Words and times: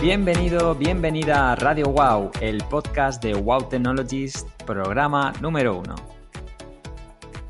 Bienvenido, 0.00 0.74
bienvenida 0.74 1.52
a 1.52 1.56
Radio 1.56 1.90
Wow, 1.90 2.30
el 2.40 2.64
podcast 2.64 3.22
de 3.22 3.34
Wow 3.34 3.68
Technologies, 3.68 4.46
programa 4.64 5.34
número 5.42 5.76
uno. 5.76 6.23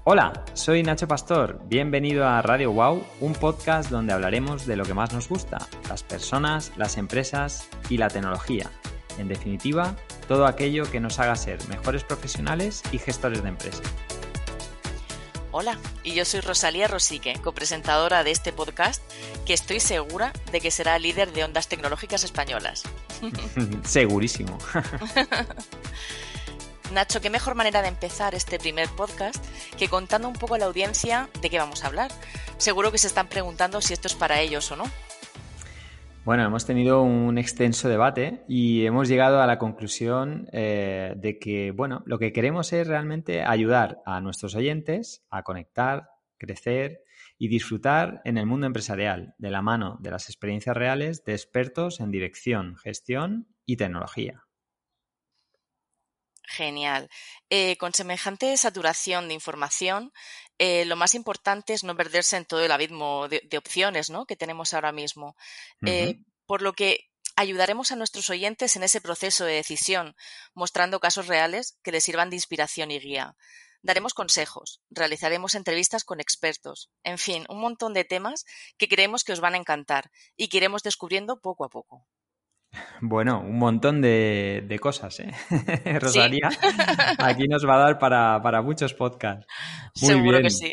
Hola, 0.07 0.45
soy 0.53 0.83
Nacho 0.83 1.09
Pastor, 1.09 1.63
bienvenido 1.65 2.29
a 2.29 2.43
Radio 2.43 2.71
Wow, 2.73 3.03
un 3.21 3.33
podcast 3.33 3.89
donde 3.89 4.13
hablaremos 4.13 4.67
de 4.67 4.77
lo 4.77 4.85
que 4.85 4.93
más 4.93 5.15
nos 5.15 5.31
gusta, 5.31 5.67
las 5.89 6.03
personas, 6.03 6.73
las 6.77 6.99
empresas 6.99 7.71
y 7.89 7.97
la 7.97 8.09
tecnología. 8.09 8.71
En 9.17 9.29
definitiva, 9.29 9.97
todo 10.29 10.45
aquello 10.45 10.91
que 10.91 11.01
nos 11.01 11.19
haga 11.21 11.35
ser 11.37 11.67
mejores 11.69 12.05
profesionales 12.05 12.83
y 12.93 12.99
gestores 12.99 13.43
de 13.43 13.49
empresa. 13.49 13.83
Hola, 15.53 15.79
y 16.03 16.13
yo 16.13 16.27
soy 16.27 16.41
Rosalía 16.41 16.87
Rosique, 16.87 17.41
copresentadora 17.43 18.25
de 18.25 18.31
este 18.33 18.53
podcast, 18.53 19.03
que 19.47 19.55
estoy 19.55 19.81
segura 19.81 20.35
de 20.53 20.61
que 20.61 20.71
será 20.71 20.99
líder 20.99 21.33
de 21.33 21.45
ondas 21.45 21.69
tecnológicas 21.69 22.25
españolas. 22.25 22.83
Segurísimo. 23.85 24.59
Nacho, 26.95 27.21
qué 27.21 27.29
mejor 27.29 27.57
manera 27.57 27.83
de 27.83 27.89
empezar 27.89 28.37
este 28.37 28.61
primer 28.61 28.89
podcast 28.89 29.45
que 29.77 29.89
contando 29.89 30.29
un 30.29 30.35
poco 30.35 30.55
a 30.55 30.59
la 30.59 30.67
audiencia 30.67 31.29
de 31.43 31.51
qué 31.51 31.59
vamos 31.59 31.83
a 31.83 31.89
hablar. 31.89 32.13
Seguro 32.57 32.93
que 32.93 32.99
se 32.99 33.09
están 33.09 33.29
preguntando 33.29 33.81
si 33.81 33.93
esto 33.93 34.07
es 34.07 34.15
para 34.15 34.41
ellos 34.41 34.71
o 34.71 34.77
no. 34.77 34.85
Bueno, 36.25 36.45
hemos 36.47 36.65
tenido 36.67 37.03
un 37.03 37.37
extenso 37.37 37.89
debate 37.89 38.45
y 38.49 38.87
hemos 38.87 39.09
llegado 39.09 39.43
a 39.43 39.47
la 39.49 39.59
conclusión 39.59 40.49
eh, 40.53 41.15
de 41.17 41.41
que, 41.41 41.73
bueno, 41.73 42.05
lo 42.07 42.21
que 42.21 42.33
queremos 42.33 42.73
es 42.73 42.87
realmente 42.87 43.43
ayudar 43.43 44.01
a 44.07 44.21
nuestros 44.21 44.55
oyentes 44.55 45.25
a 45.31 45.43
conectar, 45.43 46.11
crecer 46.39 47.03
y 47.39 47.49
disfrutar 47.49 48.23
en 48.25 48.39
el 48.39 48.47
mundo 48.47 48.69
empresarial 48.69 49.35
de 49.39 49.51
la 49.51 49.63
mano 49.63 49.99
de 50.01 50.13
las 50.13 50.29
experiencias 50.29 50.77
reales 50.77 51.25
de 51.25 51.33
expertos 51.33 51.99
en 51.99 52.13
dirección, 52.13 52.77
gestión 52.77 53.49
y 53.67 53.77
tecnología. 53.77 54.44
Genial. 56.57 57.11
Eh, 57.51 57.77
con 57.79 57.95
semejante 57.95 58.57
saturación 58.57 59.27
de 59.27 59.35
información, 59.35 60.13
eh, 60.59 60.85
lo 60.85 60.95
más 60.95 61.17
importante 61.17 61.73
es 61.73 61.83
no 61.83 61.97
perderse 61.97 62.37
en 62.37 62.45
todo 62.45 62.65
el 62.65 62.71
abismo 62.71 63.27
de, 63.29 63.59
opciones 63.59 64.09
¿no? 64.09 64.25
que 64.25 64.37
tenemos 64.37 64.73
ahora 64.73 64.93
mismo. 64.93 65.37
Eh, 65.85 66.21
por 66.47 66.63
lo 66.63 66.73
que 66.75 67.11
ayudaremos 67.35 67.91
a 67.91 67.97
nuestros 67.97 68.31
oyentes 68.31 68.77
en 68.77 68.85
ese 68.85 69.01
proceso 69.01 69.45
de 69.45 69.55
decisión, 69.55 70.15
mostrando 70.55 71.01
casos 71.01 71.27
reales 71.27 71.77
que 71.83 71.91
les 71.91 72.05
sirvan 72.05 72.31
de 72.31 72.37
inspiración 72.37 72.93
y 72.93 73.01
guía. 73.01 73.37
Daremos 73.83 74.15
consejos, 74.15 74.81
realizaremos 74.91 75.57
entrevistas 75.57 76.05
con 76.05 76.21
expertos, 76.21 76.91
en 77.03 77.19
fin, 77.19 77.47
un 77.49 77.61
montón 77.61 77.95
de 77.95 78.05
temas 78.05 78.45
que 78.79 78.89
creemos 78.89 79.25
que 79.25 79.33
os 79.33 79.41
van 79.41 79.55
a 79.55 79.59
encantar 79.59 80.13
y 80.37 80.49
que 80.49 80.59
iremos 80.59 80.85
descubriendo 80.85 81.41
poco 81.41 81.65
a 81.65 81.69
poco. 81.69 82.07
Bueno, 83.01 83.41
un 83.41 83.59
montón 83.59 84.01
de, 84.01 84.79
cosas, 84.81 85.21
¿eh? 85.21 85.31
Rosalía, 86.01 86.49
aquí 87.19 87.47
nos 87.49 87.67
va 87.67 87.77
a 87.77 87.79
dar 87.79 87.99
para, 87.99 88.63
muchos 88.63 88.95
podcasts. 88.95 89.47
Muy 90.01 90.11
Seguro 90.11 90.41
que 90.41 90.51
sí. 90.51 90.73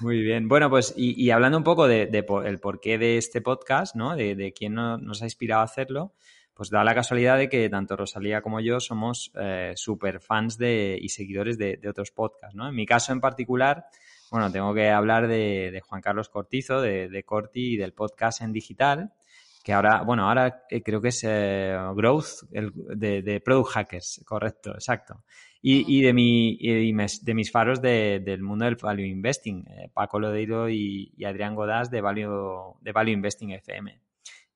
Muy 0.00 0.20
bien. 0.22 0.48
Bueno, 0.48 0.68
pues 0.70 0.94
y, 0.96 1.30
hablando 1.30 1.58
un 1.58 1.64
poco 1.64 1.86
de, 1.88 2.08
el 2.44 2.60
porqué 2.60 2.98
de 2.98 3.16
este 3.16 3.40
podcast, 3.40 3.94
¿no? 3.96 4.16
De, 4.16 4.52
quién 4.56 4.74
nos 4.74 5.22
ha 5.22 5.24
inspirado 5.24 5.62
a 5.62 5.64
hacerlo, 5.64 6.14
pues 6.54 6.70
da 6.70 6.84
la 6.84 6.94
casualidad 6.94 7.38
de 7.38 7.48
que 7.48 7.68
tanto 7.68 7.96
Rosalía 7.96 8.42
como 8.42 8.60
yo 8.60 8.78
somos 8.80 9.32
eh, 9.34 9.72
súper 9.74 10.20
fans 10.20 10.58
de, 10.58 10.98
y 11.00 11.08
seguidores 11.08 11.58
de, 11.58 11.80
otros 11.88 12.10
podcasts, 12.10 12.54
¿no? 12.54 12.68
En 12.68 12.74
mi 12.74 12.86
caso 12.86 13.12
en 13.12 13.20
particular, 13.20 13.86
bueno, 14.30 14.50
tengo 14.52 14.74
que 14.74 14.90
hablar 14.90 15.28
de, 15.28 15.82
Juan 15.86 16.00
Carlos 16.00 16.28
Cortizo, 16.28 16.80
de, 16.80 17.22
Corti 17.24 17.74
y 17.74 17.76
del 17.76 17.92
podcast 17.92 18.42
en 18.42 18.52
digital 18.52 19.12
que 19.62 19.72
ahora, 19.72 20.02
bueno, 20.02 20.28
ahora 20.28 20.64
eh, 20.68 20.82
creo 20.82 21.00
que 21.00 21.08
es 21.08 21.22
eh, 21.24 21.76
Growth 21.94 22.42
de, 22.50 23.42
Product 23.44 23.70
Hackers, 23.70 24.22
correcto, 24.24 24.72
exacto. 24.74 25.24
Y, 25.64 26.02
de, 26.02 26.12
mi, 26.12 26.58
de 26.58 27.34
mis 27.34 27.52
faros 27.52 27.80
del 27.80 28.42
mundo 28.42 28.64
del 28.64 28.74
Value 28.74 29.06
Investing, 29.06 29.64
eh, 29.68 29.90
Paco 29.94 30.18
Lodeiro 30.18 30.68
y, 30.68 31.14
Adrián 31.24 31.54
Godás 31.54 31.88
de 31.88 32.00
Value, 32.00 32.78
de 32.80 32.90
Value 32.90 33.12
Investing 33.12 33.50
FM. 33.50 34.00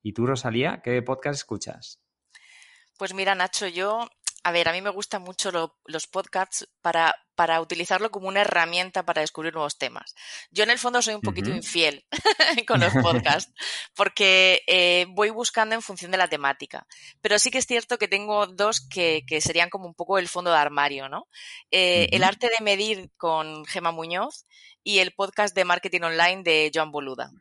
¿Y 0.03 0.11
tú, 0.11 0.25
Rosalía, 0.25 0.81
qué 0.83 1.01
podcast 1.01 1.39
escuchas? 1.39 2.01
Pues 2.97 3.13
mira, 3.13 3.35
Nacho, 3.35 3.67
yo 3.67 4.09
a 4.47 4.51
ver, 4.51 4.69
a 4.69 4.71
mí 4.71 4.81
me 4.81 4.91
gustan 4.91 5.23
mucho 5.23 5.51
los 5.83 6.07
podcasts 6.07 6.69
para, 6.81 7.13
para, 7.35 7.59
utilizarlo 7.59 8.11
como 8.11 8.29
una 8.29 8.39
herramienta 8.39 9.03
para 9.03 9.19
descubrir 9.19 9.53
nuevos 9.53 9.77
temas. 9.77 10.15
Yo 10.51 10.63
en 10.63 10.69
el 10.69 10.79
fondo 10.79 11.01
soy 11.01 11.15
un 11.15 11.21
poquito 11.21 11.49
infiel 11.49 12.05
con 12.65 12.79
los 12.79 12.93
podcasts 12.93 13.51
porque 13.93 14.63
eh, 14.65 15.05
voy 15.09 15.31
buscando 15.31 15.75
en 15.75 15.81
función 15.81 16.11
de 16.11 16.17
la 16.17 16.29
temática. 16.29 16.87
Pero 17.19 17.39
sí 17.39 17.51
que 17.51 17.57
es 17.57 17.65
cierto 17.65 17.97
que 17.97 18.07
tengo 18.07 18.47
dos 18.47 18.79
que, 18.79 19.25
serían 19.41 19.69
como 19.69 19.85
un 19.85 19.93
poco 19.93 20.17
el 20.17 20.29
fondo 20.29 20.49
de 20.49 20.59
armario, 20.59 21.09
¿no? 21.09 21.27
Eh, 21.69 22.07
el 22.13 22.23
arte 22.23 22.47
de 22.47 22.63
medir 22.63 23.11
con 23.17 23.65
Gema 23.65 23.91
Muñoz 23.91 24.45
y 24.81 24.99
el 24.99 25.11
podcast 25.11 25.53
de 25.53 25.65
marketing 25.65 26.03
online 26.03 26.43
de 26.43 26.71
Joan 26.73 26.91
Boluda. 26.91 27.33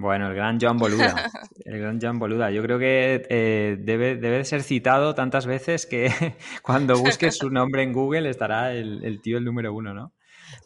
Bueno, 0.00 0.28
el 0.28 0.34
gran 0.34 0.58
Joan 0.58 0.78
Boluda. 0.78 1.14
El 1.66 1.78
gran 1.78 2.00
Joan 2.00 2.18
Boluda. 2.18 2.50
Yo 2.50 2.62
creo 2.62 2.78
que 2.78 3.26
eh, 3.28 3.76
debe, 3.78 4.16
debe 4.16 4.44
ser 4.44 4.62
citado 4.62 5.14
tantas 5.14 5.46
veces 5.46 5.86
que 5.86 6.10
cuando 6.62 6.98
busques 6.98 7.36
su 7.36 7.50
nombre 7.50 7.82
en 7.82 7.92
Google 7.92 8.28
estará 8.28 8.72
el, 8.72 9.20
tío 9.22 9.38
el 9.38 9.44
número 9.44 9.72
uno, 9.74 9.94
¿no? 9.94 10.12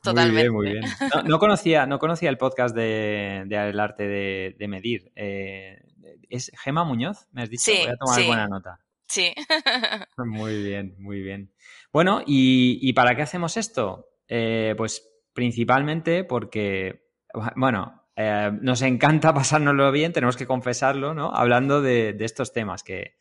Totalmente. 0.03 0.51
Muy 0.51 0.71
bien, 0.71 0.83
muy 0.83 0.99
bien. 1.01 1.29
No, 1.29 1.39
conocía, 1.39 1.85
no 1.85 1.99
conocía 1.99 2.31
el 2.31 2.39
podcast 2.39 2.75
de, 2.75 3.43
El 3.51 3.81
arte 3.81 4.05
de, 4.07 4.69
medir. 4.69 5.13
Eh, 5.17 5.83
¿Es 6.31 6.51
Gema 6.63 6.85
Muñoz? 6.85 7.27
¿Me 7.33 7.43
has 7.43 7.51
dicho? 7.51 7.65
Sí, 7.65 7.79
Voy 7.83 7.93
a 7.93 7.97
tomar 7.97 8.27
buena 8.27 8.47
nota. 8.47 8.81
Sí. 9.07 9.35
Muy 10.17 10.63
bien, 10.63 10.95
muy 10.99 11.21
bien. 11.21 11.53
Bueno, 11.93 12.23
¿y, 12.25 12.93
para 12.95 13.15
qué 13.15 13.23
hacemos 13.23 13.57
esto? 13.57 14.09
Eh, 14.27 14.75
pues 14.77 15.07
principalmente 15.35 16.25
porque, 16.25 17.11
bueno, 17.57 18.04
eh, 18.17 18.51
nos 18.61 18.83
encanta 18.83 19.35
pasárnoslo 19.35 19.91
bien, 19.93 20.13
tenemos 20.13 20.37
que 20.37 20.47
confesarlo, 20.47 21.15
¿no? 21.15 21.35
Hablando 21.35 21.83
de, 21.83 22.17
estos 22.21 22.53
temas 22.53 22.83
que, 22.83 23.17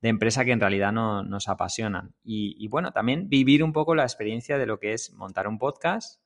de 0.00 0.08
empresa 0.08 0.44
que 0.44 0.52
en 0.52 0.60
realidad 0.60 0.92
no, 0.92 1.22
nos 1.22 1.48
apasionan. 1.48 2.14
Y, 2.22 2.66
bueno, 2.68 2.92
también 2.92 3.28
vivir 3.28 3.62
un 3.62 3.72
poco 3.72 3.94
la 3.94 4.04
experiencia 4.04 4.58
de 4.58 4.66
lo 4.66 4.78
que 4.78 4.92
es 4.92 5.12
montar 5.12 5.48
un 5.48 5.58
podcast, 5.58 6.22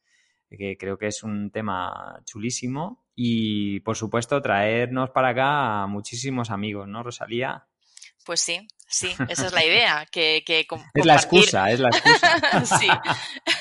que 0.51 0.77
creo 0.77 0.99
que 0.99 1.07
es 1.07 1.23
un 1.23 1.51
tema 1.51 2.21
chulísimo. 2.25 3.07
Y 3.15 3.81
por 3.81 3.97
supuesto, 3.97 4.41
traernos 4.43 5.11
para 5.11 5.29
acá 5.29 5.83
a 5.83 5.87
muchísimos 5.87 6.51
amigos, 6.51 6.89
¿no, 6.89 7.03
Rosalía? 7.03 7.67
Pues 8.25 8.41
sí, 8.41 8.67
sí, 8.87 9.15
esa 9.29 9.47
es 9.47 9.53
la 9.53 9.65
idea. 9.65 10.07
Que, 10.11 10.43
que 10.47 10.67
Es 10.95 11.07
la 11.07 11.15
excusa, 11.15 11.71
es 11.71 11.81
la 11.81 11.89
excusa. 11.89 12.67
sí. 12.79 12.89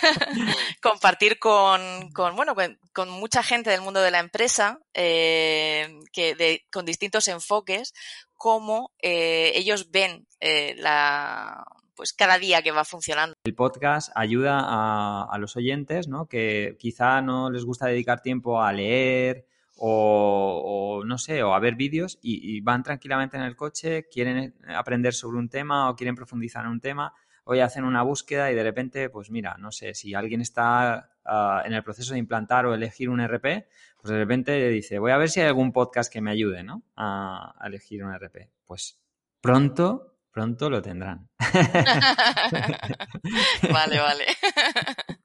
compartir 0.82 1.40
con, 1.40 2.12
con 2.12 2.36
bueno, 2.36 2.56
con, 2.94 3.10
mucha 3.10 3.44
gente 3.44 3.70
del 3.70 3.82
mundo 3.82 4.02
de 4.02 4.12
la 4.12 4.20
empresa, 4.20 4.80
eh, 4.94 6.00
que 6.12 6.36
de, 6.36 6.66
con 6.72 6.86
distintos 6.86 7.28
enfoques, 7.28 7.94
cómo 8.36 8.92
eh, 9.02 9.52
ellos 9.56 9.92
ven 9.92 10.28
eh, 10.40 10.76
la 10.78 11.66
pues 11.96 12.14
cada 12.14 12.40
día 12.40 12.64
que 12.64 12.72
va 12.72 12.84
funcionando. 12.84 13.36
El 13.44 13.54
podcast 13.54 14.12
ayuda 14.16 14.60
a, 14.60 15.28
a 15.32 15.38
los 15.38 15.56
oyentes, 15.56 16.08
¿no? 16.08 16.28
Que 16.28 16.76
quizá 16.80 17.22
no 17.22 17.52
les 17.52 17.64
gusta 17.64 17.86
dedicar 17.86 18.22
tiempo 18.22 18.62
a 18.64 18.74
leer, 18.74 19.46
o, 19.84 21.02
no 21.06 21.18
sé, 21.18 21.42
o 21.42 21.56
a 21.56 21.60
ver 21.60 21.74
vídeos 21.76 22.20
y, 22.22 22.62
van 22.62 22.84
tranquilamente 22.84 23.36
en 23.36 23.42
el 23.44 23.56
coche, 23.56 24.08
quieren 24.08 24.54
aprender 24.68 25.16
sobre 25.16 25.40
un 25.40 25.50
tema 25.50 25.90
o 25.90 25.96
quieren 25.96 26.16
profundizar 26.16 26.64
en 26.66 26.72
un 26.72 26.80
tema, 26.80 27.16
voy 27.46 27.62
a 27.62 27.66
hacer 27.66 27.84
una 27.84 28.04
búsqueda 28.04 28.52
y 28.52 28.56
de 28.56 28.62
repente, 28.62 29.10
pues 29.10 29.32
mira, 29.32 29.56
no 29.58 29.72
sé, 29.72 29.96
si 29.96 30.14
alguien 30.14 30.40
está 30.40 31.10
ah, 31.26 31.64
en 31.66 31.74
el 31.74 31.84
proceso 31.84 32.14
de 32.14 32.20
implantar 32.20 32.68
o 32.68 32.76
elegir 32.76 33.10
un 33.10 33.22
RP, 33.22 33.66
pues 33.98 34.12
de 34.12 34.18
repente 34.18 34.70
dice, 34.70 35.00
voy 35.00 35.10
a 35.12 35.18
ver 35.18 35.30
si 35.30 35.40
hay 35.40 35.48
algún 35.48 35.72
podcast 35.72 36.14
que 36.14 36.22
me 36.22 36.30
ayude, 36.30 36.62
¿no? 36.64 36.84
A, 36.96 37.56
a 37.60 37.68
elegir 37.68 38.04
un 38.04 38.14
RP. 38.14 38.52
Pues 38.66 39.02
pronto, 39.42 40.20
pronto 40.32 40.70
lo 40.70 40.84
tendrán. 40.84 41.28
vale, 43.72 44.00
vale. 44.00 44.26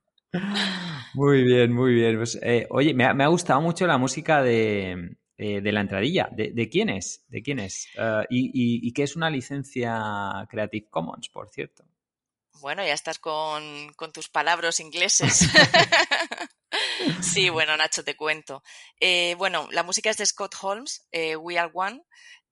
Muy 1.16 1.44
bien, 1.44 1.72
muy 1.72 1.94
bien. 1.94 2.16
Pues, 2.18 2.38
eh, 2.42 2.66
oye, 2.68 2.92
me 2.92 3.04
ha, 3.04 3.26
gustado 3.28 3.62
mucho 3.62 3.86
la 3.86 3.96
música 3.96 4.42
de, 4.42 5.16
eh, 5.38 5.60
la 5.62 5.80
entradilla. 5.80 6.28
¿De, 6.30 6.68
quién 6.68 6.90
es? 6.90 7.24
¿De 7.28 7.42
quién 7.42 7.58
es? 7.58 7.88
Eh, 7.96 8.26
y, 8.28 8.92
qué 8.92 9.04
es 9.04 9.16
una 9.16 9.30
licencia 9.30 10.46
Creative 10.50 10.88
Commons, 10.90 11.30
por 11.30 11.48
cierto? 11.48 11.84
Bueno, 12.60 12.84
ya 12.84 12.92
estás 12.92 13.18
con, 13.18 13.94
tus 14.12 14.28
palabras 14.28 14.78
ingleses. 14.78 15.48
sí, 17.22 17.48
bueno, 17.48 17.74
Nacho, 17.78 18.04
te 18.04 18.14
cuento. 18.14 18.62
bueno, 19.38 19.68
la 19.72 19.84
música 19.84 20.10
es 20.10 20.18
de 20.18 20.26
Scott 20.26 20.54
Holmes, 20.60 21.08
We 21.40 21.58
Are 21.58 21.70
One. 21.72 22.02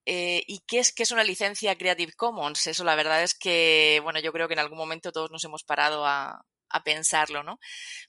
¿Y 0.07 0.61
qué 0.67 0.79
es, 0.79 0.95
qué 0.95 1.03
es 1.03 1.11
una 1.11 1.23
licencia 1.23 1.77
Creative 1.77 2.15
Commons? 2.15 2.67
Eso 2.67 2.83
la 2.83 2.95
verdad 2.95 3.23
es 3.23 3.35
que, 3.35 4.01
bueno, 4.03 4.21
yo 4.21 4.33
creo 4.33 4.49
que 4.49 4.55
en 4.55 4.61
algún 4.61 4.79
momento 4.79 5.13
todos 5.13 5.31
nos 5.31 5.45
hemos 5.45 5.65
parado 5.65 6.07
a, 6.07 6.47
a 6.75 6.83
pensarlo, 6.83 7.43
¿no? 7.43 7.61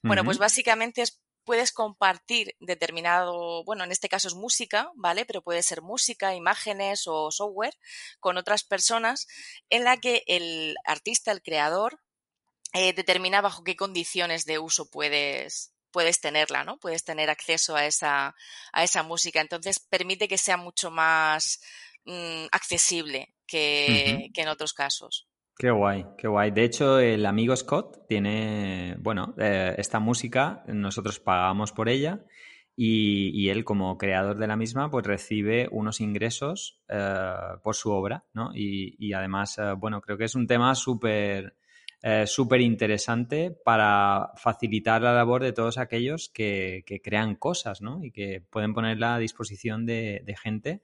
Bueno, 0.02 0.24
pues 0.24 0.38
básicamente 0.38 1.02
es 1.02 1.22
puedes 1.46 1.70
compartir 1.72 2.56
determinado, 2.58 3.62
bueno, 3.64 3.84
en 3.84 3.92
este 3.92 4.08
caso 4.08 4.26
es 4.26 4.34
música, 4.34 4.90
¿vale? 4.96 5.24
Pero 5.24 5.42
puede 5.42 5.62
ser 5.62 5.80
música, 5.80 6.34
imágenes 6.34 7.04
o 7.06 7.30
software 7.30 7.78
con 8.18 8.36
otras 8.36 8.64
personas 8.64 9.28
en 9.70 9.84
la 9.84 9.96
que 9.96 10.24
el 10.26 10.74
artista, 10.84 11.30
el 11.30 11.42
creador, 11.42 12.00
eh, 12.72 12.92
determina 12.92 13.40
bajo 13.40 13.62
qué 13.62 13.76
condiciones 13.76 14.44
de 14.44 14.58
uso 14.58 14.90
puedes, 14.90 15.72
puedes 15.92 16.20
tenerla, 16.20 16.64
¿no? 16.64 16.78
Puedes 16.78 17.04
tener 17.04 17.30
acceso 17.30 17.76
a 17.76 17.86
esa, 17.86 18.34
a 18.72 18.82
esa 18.82 19.04
música. 19.04 19.40
Entonces 19.40 19.78
permite 19.78 20.26
que 20.26 20.38
sea 20.38 20.56
mucho 20.56 20.90
más 20.90 21.60
mm, 22.06 22.46
accesible 22.50 23.34
que, 23.46 24.30
que 24.34 24.42
en 24.42 24.48
otros 24.48 24.72
casos. 24.72 25.28
Qué 25.58 25.70
guay, 25.70 26.04
qué 26.18 26.28
guay. 26.28 26.50
De 26.50 26.64
hecho, 26.64 26.98
el 26.98 27.24
amigo 27.24 27.56
Scott 27.56 28.06
tiene, 28.06 28.94
bueno, 28.98 29.34
eh, 29.38 29.74
esta 29.78 30.00
música, 30.00 30.62
nosotros 30.66 31.18
pagamos 31.18 31.72
por 31.72 31.88
ella 31.88 32.26
y, 32.76 33.48
él 33.48 33.64
como 33.64 33.96
creador 33.96 34.36
de 34.36 34.48
la 34.48 34.56
misma, 34.56 34.90
pues 34.90 35.06
recibe 35.06 35.66
unos 35.72 36.02
ingresos 36.02 36.82
eh, 36.90 37.32
por 37.62 37.74
su 37.74 37.90
obra, 37.90 38.26
¿no? 38.34 38.50
Y, 38.54 39.14
además, 39.14 39.56
eh, 39.56 39.72
bueno, 39.78 40.02
creo 40.02 40.18
que 40.18 40.24
es 40.24 40.34
un 40.34 40.46
tema 40.46 40.74
súper 40.74 41.54
súper 42.26 42.60
interesante 42.60 43.50
para 43.50 44.30
facilitar 44.36 45.02
la 45.02 45.12
labor 45.12 45.42
de 45.42 45.52
todos 45.52 45.76
aquellos 45.76 46.28
que, 46.28 46.84
crean 47.02 47.34
cosas, 47.34 47.82
¿no? 47.82 48.04
Y 48.04 48.12
que 48.12 48.42
pueden 48.48 48.74
ponerla 48.74 49.16
a 49.16 49.18
disposición 49.18 49.86
de 49.86 50.36
gente 50.40 50.82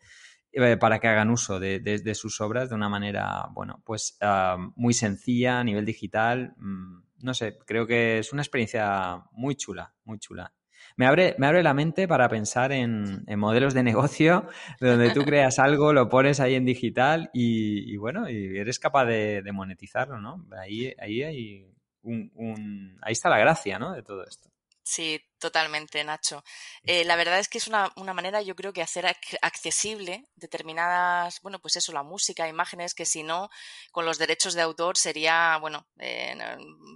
eh, 0.52 0.76
para 0.76 0.98
que 0.98 1.08
hagan 1.08 1.30
uso 1.30 1.58
de, 1.58 2.14
sus 2.14 2.40
obras 2.40 2.68
de 2.68 2.74
una 2.74 2.88
manera, 2.88 3.48
bueno, 3.52 3.82
pues 3.84 4.18
ah, 4.20 4.56
muy 4.76 4.92
sencilla 4.92 5.60
a 5.60 5.64
nivel 5.64 5.84
digital. 5.84 6.54
Mm, 6.58 7.02
no 7.22 7.34
sé, 7.34 7.58
creo 7.66 7.86
que 7.86 8.18
es 8.18 8.32
una 8.32 8.42
experiencia 8.42 9.22
muy 9.32 9.54
chula, 9.54 9.94
muy 10.04 10.18
chula. 10.18 10.52
Me 10.96 11.06
abre, 11.06 11.34
me 11.38 11.46
abre 11.46 11.62
la 11.62 11.72
mente 11.72 12.06
para 12.06 12.28
pensar 12.28 12.72
en, 12.72 13.24
modelos 13.38 13.72
de 13.72 13.82
negocio 13.82 14.46
donde 14.80 15.10
tú 15.10 15.24
creas 15.24 15.58
algo, 15.58 15.92
lo 15.92 16.08
pones 16.08 16.38
ahí 16.40 16.54
en 16.54 16.66
digital 16.66 17.30
y, 17.32 17.96
bueno, 17.96 18.28
y 18.28 18.58
eres 18.58 18.78
capaz 18.78 19.06
de, 19.06 19.42
monetizarlo, 19.52 20.20
¿no? 20.20 20.46
Ahí, 20.60 20.92
ahí 20.98 21.22
hay 21.22 21.66
un, 22.02 22.98
ahí 23.00 23.12
está 23.12 23.30
la 23.30 23.38
gracia, 23.38 23.78
¿no? 23.78 23.92
De 23.92 24.02
todo 24.02 24.24
esto. 24.24 24.50
Sí, 24.82 25.20
totalmente, 25.42 26.04
Nacho. 26.04 26.44
Eh, 26.84 27.04
la 27.04 27.16
verdad 27.16 27.40
es 27.40 27.48
que 27.48 27.58
es 27.58 27.66
una, 27.66 27.90
manera, 28.14 28.42
yo 28.42 28.54
creo 28.54 28.72
que 28.72 28.80
hacer 28.80 29.06
accesible 29.42 30.28
determinadas, 30.36 31.40
bueno, 31.42 31.58
pues 31.58 31.74
eso, 31.74 31.92
la 31.92 32.04
música, 32.04 32.46
imágenes, 32.46 32.94
que 32.94 33.04
si 33.04 33.24
no, 33.24 33.50
con 33.90 34.06
los 34.06 34.18
derechos 34.18 34.54
de 34.54 34.62
autor 34.62 34.96
sería, 34.96 35.58
bueno, 35.60 35.84
eh, 35.98 36.38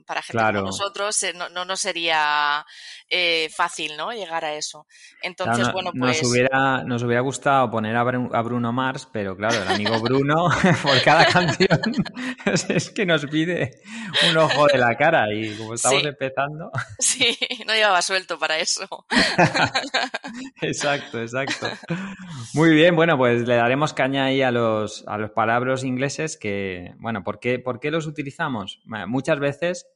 para 0.07 0.23
gente 0.23 0.43
como 0.43 0.67
nosotros 0.67 1.21
eh, 1.25 1.33
no, 1.35 1.49
no, 1.49 1.77
sería 1.77 2.65
fácil, 3.55 3.97
¿no? 3.97 4.13
Llegar 4.13 4.45
a 4.45 4.55
eso. 4.55 4.87
Entonces, 5.23 5.73
bueno, 5.73 5.91
pues... 5.91 6.23
Nos 6.23 6.31
hubiera, 6.31 6.85
nos 6.85 7.03
hubiera 7.03 7.21
gustado 7.23 7.69
poner 7.69 7.97
a, 7.97 8.05
Bruno 8.43 8.73
Mars, 8.73 9.09
pero 9.13 9.37
claro, 9.37 9.61
el 9.61 9.69
amigo 9.69 9.99
Bruno, 10.01 10.49
por 10.83 11.03
cada 11.03 11.27
canción, 11.27 11.81
es 12.69 12.91
que 12.91 13.05
nos 13.05 13.27
pide 13.27 13.83
un 14.31 14.37
ojo 14.37 14.69
de 14.69 14.79
la 14.79 14.97
cara 14.97 15.35
y 15.35 15.57
como 15.57 15.75
estamos 15.75 16.05
empezando... 16.05 16.71
Sí, 17.01 17.37
no 17.67 17.75
llevaba 17.75 18.03
suelto 18.03 18.36
para 18.39 18.59
eso. 18.59 18.87
exacto, 20.63 21.21
exacto. 21.21 21.69
Muy 22.55 22.71
bien, 22.71 22.97
bueno, 22.97 23.17
pues 23.17 23.47
le 23.47 23.57
daremos 23.57 23.93
caña 23.93 24.25
ahí 24.27 24.43
a 24.43 24.51
los, 24.51 25.05
a 25.07 25.19
los 25.19 25.31
palabras 25.31 25.85
ingleses 25.85 26.37
que, 26.37 26.95
bueno, 26.99 27.25
¿por 27.25 27.41
qué, 27.41 27.59
¿por 27.59 27.81
qué 27.81 27.91
los 27.91 28.07
utilizamos? 28.07 28.81
muchas 29.07 29.39
veces 29.39 29.87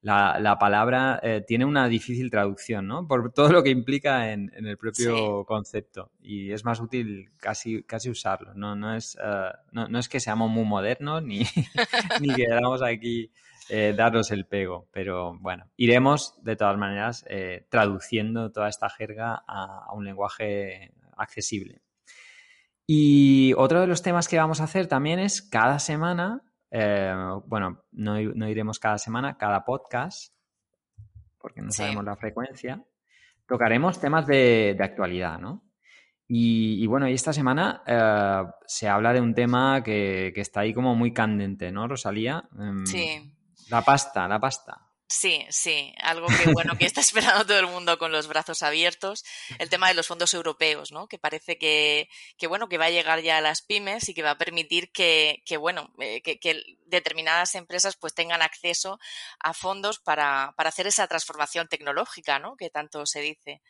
la, 0.00 0.56
palabra 0.60 1.18
eh, 1.22 1.42
tiene 1.46 1.64
una 1.64 1.88
difícil 1.88 2.30
traducción, 2.30 2.86
¿no? 2.86 3.06
Por 3.06 3.32
todo 3.32 3.50
lo 3.50 3.62
que 3.62 3.70
implica 3.70 4.32
en, 4.32 4.50
el 4.54 4.78
propio 4.78 5.44
concepto. 5.44 6.12
Y 6.20 6.52
es 6.52 6.64
más 6.64 6.80
útil 6.80 7.30
casi, 7.38 7.82
casi 7.82 8.08
usarlo. 8.10 8.54
No, 8.54 8.76
no, 8.76 8.94
es, 8.94 9.18
eh, 9.22 9.50
no, 9.72 9.98
es 9.98 10.08
que 10.08 10.20
seamos 10.20 10.50
muy 10.50 10.64
modernos 10.64 11.22
ni, 11.22 11.40
ni 12.20 12.34
que 12.34 12.46
aquí 12.84 13.32
eh, 13.68 13.94
daros 13.96 14.30
el 14.30 14.46
pego. 14.46 14.88
Pero 14.92 15.36
bueno, 15.40 15.70
iremos 15.76 16.42
de 16.42 16.56
todas 16.56 16.76
maneras 16.76 17.24
eh, 17.28 17.66
traduciendo 17.68 18.50
toda 18.50 18.68
esta 18.68 18.88
jerga 18.88 19.42
a, 19.46 19.92
un 19.92 20.04
lenguaje 20.04 20.92
accesible. 21.16 21.82
Y 22.86 23.52
otro 23.56 23.80
de 23.80 23.86
los 23.86 24.02
temas 24.02 24.28
que 24.28 24.38
vamos 24.38 24.60
a 24.60 24.64
hacer 24.64 24.86
también 24.86 25.18
es 25.18 25.42
cada 25.42 25.78
semana, 25.78 26.42
eh, 26.70 27.14
bueno, 27.46 27.84
no, 27.92 28.18
iremos 28.18 28.78
cada 28.78 28.96
semana, 28.96 29.36
cada 29.36 29.64
podcast, 29.64 30.34
porque 31.38 31.60
no 31.60 31.70
sabemos 31.70 32.04
la 32.04 32.16
frecuencia, 32.16 32.82
tocaremos 33.46 34.00
temas 34.00 34.26
de, 34.26 34.74
actualidad, 34.80 35.38
¿no? 35.38 35.64
Y, 36.26 36.86
bueno, 36.86 37.08
y 37.08 37.14
esta 37.14 37.32
semana 37.32 37.82
se 38.66 38.88
habla 38.88 39.12
de 39.12 39.20
un 39.20 39.34
tema 39.34 39.82
que, 39.82 40.32
que, 40.34 40.40
está 40.40 40.60
ahí 40.60 40.72
como 40.72 40.94
muy 40.94 41.12
candente, 41.12 41.72
¿no, 41.72 41.88
Rosalía? 41.88 42.48
Em, 42.58 42.84
sí. 42.86 43.37
La 43.68 43.82
pasta, 43.82 44.26
la 44.26 44.38
pasta. 44.38 44.88
Sí, 45.10 45.46
sí, 45.48 45.94
algo 46.02 46.26
que 46.26 46.52
bueno 46.52 46.76
que 46.76 46.84
está 46.84 47.00
esperando 47.00 47.46
todo 47.46 47.58
el 47.58 47.66
mundo 47.66 47.98
con 47.98 48.12
los 48.12 48.28
brazos 48.28 48.62
abiertos. 48.62 49.24
El 49.58 49.70
tema 49.70 49.88
de 49.88 49.94
los 49.94 50.06
fondos 50.06 50.34
europeos, 50.34 50.92
¿no? 50.92 51.08
Que 51.08 51.18
parece 51.18 51.56
que, 51.56 52.10
que 52.36 52.46
bueno 52.46 52.68
que 52.68 52.76
va 52.76 52.86
a 52.86 52.90
llegar 52.90 53.20
ya 53.22 53.38
a 53.38 53.40
las 53.40 53.62
pymes 53.62 54.06
y 54.10 54.14
que 54.14 54.22
va 54.22 54.32
a 54.32 54.38
permitir 54.38 54.92
que, 54.92 55.42
que 55.46 55.56
bueno 55.56 55.90
eh, 55.98 56.20
que, 56.20 56.38
que, 56.38 56.62
determinadas 56.86 57.54
empresas 57.54 57.96
pues 57.96 58.14
tengan 58.14 58.42
acceso 58.42 59.00
a 59.40 59.54
fondos 59.54 59.98
para, 59.98 60.52
para 60.56 60.68
hacer 60.68 60.86
esa 60.86 61.06
transformación 61.06 61.68
tecnológica, 61.68 62.38
¿no? 62.38 62.56
Que 62.56 62.68
tanto 62.68 63.06
se 63.06 63.20
dice. 63.20 63.62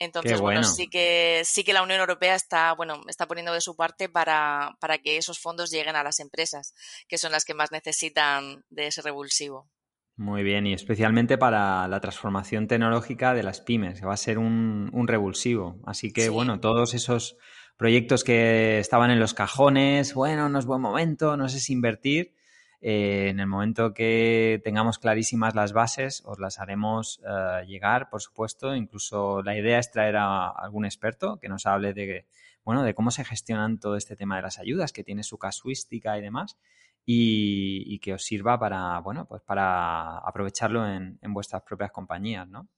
Entonces, 0.00 0.40
bueno. 0.40 0.64
sí 0.64 0.88
que 0.88 1.42
sí 1.44 1.62
que 1.62 1.74
la 1.74 1.82
Unión 1.82 2.00
Europea 2.00 2.34
está, 2.34 2.72
bueno, 2.72 3.02
está 3.06 3.26
poniendo 3.28 3.52
de 3.52 3.60
su 3.60 3.76
parte 3.76 4.08
para, 4.08 4.76
para 4.80 4.96
que 4.96 5.18
esos 5.18 5.38
fondos 5.38 5.70
lleguen 5.70 5.94
a 5.94 6.02
las 6.02 6.20
empresas, 6.20 6.74
que 7.06 7.18
son 7.18 7.32
las 7.32 7.44
que 7.44 7.52
más 7.52 7.70
necesitan 7.70 8.64
de 8.70 8.86
ese 8.86 9.02
revulsivo. 9.02 9.68
Muy 10.16 10.42
bien, 10.42 10.66
y 10.66 10.72
especialmente 10.72 11.36
para 11.36 11.86
la 11.86 12.00
transformación 12.00 12.66
tecnológica 12.66 13.34
de 13.34 13.42
las 13.42 13.60
pymes, 13.60 14.00
que 14.00 14.06
va 14.06 14.14
a 14.14 14.18
ser 14.18 14.38
un, 14.38 14.88
un 14.92 15.06
revulsivo. 15.06 15.78
Así 15.86 16.12
que, 16.12 16.30
bueno, 16.30 16.60
todos 16.60 16.94
esos 16.94 17.36
proyectos 17.76 18.24
que 18.24 18.78
estaban 18.78 19.10
en 19.10 19.20
los 19.20 19.34
cajones, 19.34 20.14
bueno, 20.14 20.48
no 20.48 20.58
es 20.58 20.66
buen 20.66 20.80
momento, 20.80 21.36
no 21.36 21.48
sé 21.50 21.60
si 21.60 21.74
invertir, 21.74 22.34
eh, 22.80 23.28
en 23.28 23.40
el 23.40 23.46
momento 23.46 23.92
que 23.92 24.60
tengamos 24.64 24.98
clarísimas 24.98 25.54
las 25.54 25.72
bases, 25.72 26.22
os 26.24 26.38
las 26.38 26.58
haremos 26.58 27.20
eh, 27.26 27.66
llegar, 27.66 28.08
por 28.08 28.22
supuesto. 28.22 28.74
Incluso 28.74 29.42
la 29.42 29.56
idea 29.56 29.78
es 29.78 29.90
traer 29.90 30.16
a 30.16 30.48
algún 30.48 30.84
experto 30.84 31.38
que 31.38 31.48
nos 31.48 31.66
hable 31.66 31.92
de, 31.92 32.26
bueno, 32.64 32.82
de 32.82 32.94
cómo 32.94 33.10
se 33.10 33.24
gestionan 33.24 33.78
todo 33.78 33.96
este 33.96 34.16
tema 34.16 34.36
de 34.36 34.42
las 34.42 34.58
ayudas, 34.58 34.92
que 34.92 35.04
tiene 35.04 35.22
su 35.22 35.38
casuística 35.38 36.16
y 36.16 36.22
demás. 36.22 36.58
Y, 37.04 37.98
que 37.98 38.14
os 38.14 38.22
sirva 38.22 38.58
para, 38.58 39.00
bueno, 39.00 39.26
pues 39.26 39.42
para 39.42 40.18
aprovecharlo 40.18 40.86
en, 40.86 41.18
en 41.20 41.34
vuestras 41.34 41.62
propias 41.62 41.90
compañías, 41.90 42.46
¿no? 42.46 42.68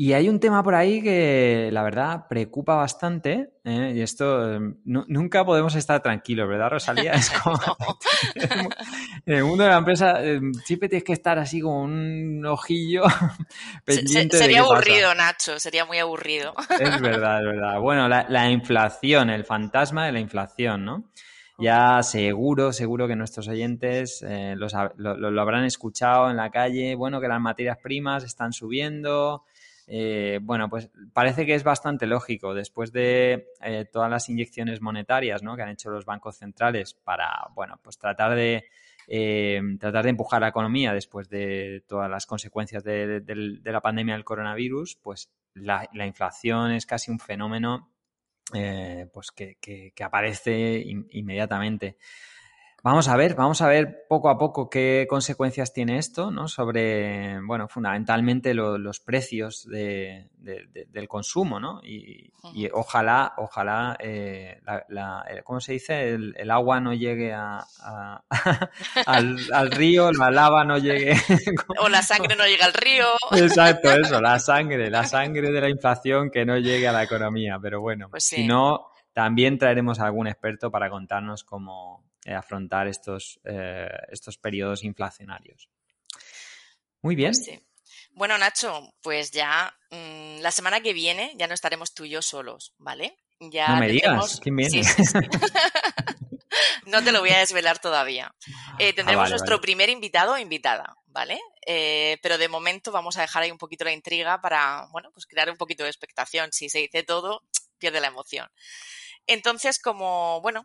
Y 0.00 0.12
hay 0.12 0.28
un 0.28 0.38
tema 0.38 0.62
por 0.62 0.76
ahí 0.76 1.02
que 1.02 1.70
la 1.72 1.82
verdad 1.82 2.26
preocupa 2.28 2.76
bastante, 2.76 3.54
¿eh? 3.64 3.94
y 3.96 4.00
esto 4.00 4.54
em, 4.54 4.76
nunca 4.84 5.44
podemos 5.44 5.74
estar 5.74 6.00
tranquilos, 6.00 6.48
¿verdad, 6.48 6.70
Rosalía? 6.70 7.14
Es 7.14 7.30
como, 7.30 7.58
en 9.26 9.34
el 9.34 9.42
mundo 9.42 9.64
de 9.64 9.70
la 9.70 9.78
empresa 9.78 10.22
em, 10.22 10.54
siempre 10.54 10.88
tienes 10.88 11.02
que 11.02 11.14
estar 11.14 11.36
así 11.40 11.60
con 11.60 11.72
un 11.72 12.46
ojillo 12.46 13.02
pendiente. 13.84 14.38
sería 14.38 14.60
aburrido, 14.60 15.12
Nacho, 15.16 15.58
sería 15.58 15.84
muy 15.84 15.98
aburrido. 15.98 16.54
Es 16.78 17.00
verdad, 17.00 17.40
es 17.40 17.46
verdad. 17.46 17.80
Bueno, 17.80 18.08
la, 18.08 18.50
inflación, 18.50 19.30
el 19.30 19.44
fantasma 19.44 20.06
de 20.06 20.12
la 20.12 20.20
inflación, 20.20 20.84
¿no? 20.84 21.10
Ya 21.58 22.04
seguro, 22.04 22.72
seguro 22.72 23.08
que 23.08 23.16
nuestros 23.16 23.48
oyentes 23.48 24.22
eh, 24.22 24.54
lo, 24.56 24.68
lo, 24.96 25.42
habrán 25.42 25.64
escuchado 25.64 26.30
en 26.30 26.36
la 26.36 26.50
calle, 26.52 26.94
bueno, 26.94 27.20
que 27.20 27.26
las 27.26 27.40
materias 27.40 27.78
primas 27.82 28.22
están 28.22 28.52
subiendo. 28.52 29.42
Eh, 29.90 30.38
bueno, 30.42 30.68
pues 30.68 30.90
parece 31.14 31.46
que 31.46 31.54
es 31.54 31.64
bastante 31.64 32.06
lógico 32.06 32.52
después 32.52 32.92
de 32.92 33.48
eh, 33.62 33.86
todas 33.90 34.10
las 34.10 34.28
inyecciones 34.28 34.82
monetarias 34.82 35.42
¿no? 35.42 35.56
que 35.56 35.62
han 35.62 35.70
hecho 35.70 35.90
los 35.90 36.04
bancos 36.04 36.36
centrales 36.36 36.92
para, 36.92 37.48
bueno, 37.54 37.80
pues 37.82 37.98
tratar 37.98 38.34
de 38.34 38.64
tratar 39.80 40.04
de 40.04 40.10
empujar 40.10 40.42
la 40.42 40.48
economía 40.48 40.92
después 40.92 41.30
de 41.30 41.82
todas 41.88 42.10
las 42.10 42.26
consecuencias 42.26 42.84
de, 42.84 43.22
la 43.64 43.80
pandemia 43.80 44.12
del 44.12 44.24
coronavirus, 44.24 44.96
pues 44.96 45.30
la, 45.54 45.88
la 45.94 46.06
inflación 46.06 46.72
es 46.72 46.84
casi 46.84 47.10
un 47.10 47.18
fenómeno 47.18 47.88
eh, 48.54 49.06
pues 49.12 49.30
que, 49.30 49.58
que, 49.60 50.04
aparece 50.04 50.82
inmediatamente. 51.10 51.98
Vamos 52.80 53.08
a 53.08 53.16
ver, 53.16 53.34
vamos 53.34 53.60
a 53.60 53.66
ver 53.66 54.06
poco 54.08 54.30
a 54.30 54.38
poco 54.38 54.70
qué 54.70 55.06
consecuencias 55.10 55.72
tiene 55.72 55.98
esto, 55.98 56.30
¿no? 56.30 56.46
Sobre, 56.46 57.40
bueno, 57.44 57.66
fundamentalmente 57.66 58.54
los 58.54 59.00
precios 59.00 59.66
del 59.68 61.08
consumo, 61.08 61.58
¿no? 61.58 61.80
Y, 61.82 62.30
ojalá, 62.72 63.34
ojalá, 63.36 63.96
eh, 63.98 64.60
la, 64.88 65.24
¿cómo 65.42 65.60
se 65.60 65.72
dice? 65.72 66.10
El, 66.10 66.50
agua 66.52 66.80
no 66.80 66.94
llegue 66.94 67.32
a, 67.34 67.66
al, 69.06 69.70
río, 69.72 70.12
la 70.12 70.30
lava 70.30 70.64
no 70.64 70.78
llegue... 70.78 71.14
o 71.80 71.88
la 71.88 72.02
sangre 72.02 72.36
no 72.36 72.46
llegue 72.46 72.62
al 72.62 72.74
río. 72.74 73.06
Exacto, 73.32 73.90
eso, 73.90 74.20
la 74.20 74.38
sangre, 74.38 74.88
la 74.88 75.04
sangre 75.04 75.50
de 75.50 75.60
la 75.60 75.68
inflación 75.68 76.30
que 76.30 76.44
no 76.44 76.56
llegue 76.56 76.86
a 76.86 76.92
la 76.92 77.02
economía. 77.02 77.58
Pero 77.60 77.80
bueno, 77.80 78.08
pues 78.08 78.24
si 78.24 78.46
no, 78.46 78.86
también 79.12 79.58
traeremos 79.58 79.98
a 79.98 80.06
algún 80.06 80.28
experto 80.28 80.70
para 80.70 80.88
contarnos 80.88 81.42
cómo 81.42 82.07
eh, 82.28 82.34
afrontar 82.34 82.86
estos, 82.88 83.40
eh, 83.44 83.88
estos 84.10 84.36
periodos 84.36 84.84
inflacionarios. 84.84 85.70
Muy 87.00 87.14
bien. 87.14 87.32
Pues 87.32 87.62
bueno, 88.10 88.36
Nacho, 88.36 88.92
pues 89.00 89.30
ya 89.30 89.74
mm, 89.90 90.40
la 90.40 90.50
semana 90.50 90.82
que 90.82 90.92
viene 90.92 91.32
ya 91.36 91.46
no 91.46 91.54
estaremos 91.54 91.94
tú 91.94 92.04
y 92.04 92.10
yo 92.10 92.20
solos, 92.20 92.74
¿vale? 92.76 93.16
Ya 93.40 93.68
no 93.68 93.76
me 93.76 93.88
digas, 93.88 94.40
¿quién 94.42 94.56
viene? 94.56 94.82
no 96.84 97.02
te 97.02 97.12
lo 97.12 97.20
voy 97.20 97.30
a 97.30 97.38
desvelar 97.38 97.78
todavía. 97.78 98.34
Eh, 98.78 98.90
ah, 98.90 98.94
tendremos 98.94 99.30
nuestro 99.30 99.58
primer 99.62 99.88
invitado 99.88 100.34
o 100.34 100.38
invitada, 100.38 100.96
¿vale? 101.06 101.40
pero 102.22 102.36
de 102.36 102.48
momento 102.48 102.92
vamos 102.92 103.16
a 103.16 103.22
dejar 103.22 103.42
ahí 103.42 103.50
un 103.50 103.58
poquito 103.58 103.84
la 103.84 103.92
intriga 103.92 104.40
para, 104.42 104.86
bueno, 104.90 105.10
pues 105.12 105.26
crear 105.26 105.50
un 105.50 105.56
poquito 105.56 105.84
de 105.84 105.90
expectación. 105.90 106.52
Si 106.52 106.68
se 106.68 106.80
dice 106.80 107.04
todo, 107.04 107.42
pierde 107.78 108.00
la 108.00 108.08
emoción. 108.08 108.50
Entonces, 109.26 109.78
como, 109.78 110.40
bueno, 110.40 110.64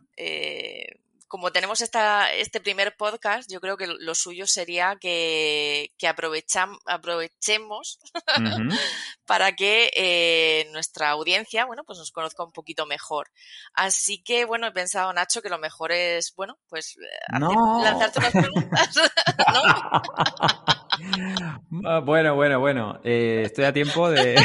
como 1.34 1.50
tenemos 1.50 1.80
esta, 1.80 2.32
este 2.32 2.60
primer 2.60 2.94
podcast, 2.96 3.50
yo 3.50 3.60
creo 3.60 3.76
que 3.76 3.88
lo 3.88 4.14
suyo 4.14 4.46
sería 4.46 4.96
que, 5.00 5.90
que 5.98 6.06
aprovechemos 6.06 7.98
para 9.26 9.50
que 9.50 9.90
eh, 9.96 10.68
nuestra 10.70 11.10
audiencia, 11.10 11.64
bueno, 11.64 11.82
pues 11.82 11.98
nos 11.98 12.12
conozca 12.12 12.44
un 12.44 12.52
poquito 12.52 12.86
mejor. 12.86 13.32
Así 13.72 14.22
que, 14.22 14.44
bueno, 14.44 14.68
he 14.68 14.70
pensado, 14.70 15.12
Nacho, 15.12 15.42
que 15.42 15.48
lo 15.48 15.58
mejor 15.58 15.90
es, 15.90 16.32
bueno, 16.36 16.56
pues 16.68 16.96
eh, 16.98 17.08
lanzarte 17.32 18.20
unas 18.20 18.30
preguntas. 18.32 18.94
Ah, 21.84 21.98
bueno, 21.98 22.36
bueno, 22.36 22.60
bueno. 22.60 23.00
Eh, 23.02 23.42
estoy 23.46 23.64
a 23.64 23.72
tiempo 23.72 24.08
de... 24.08 24.36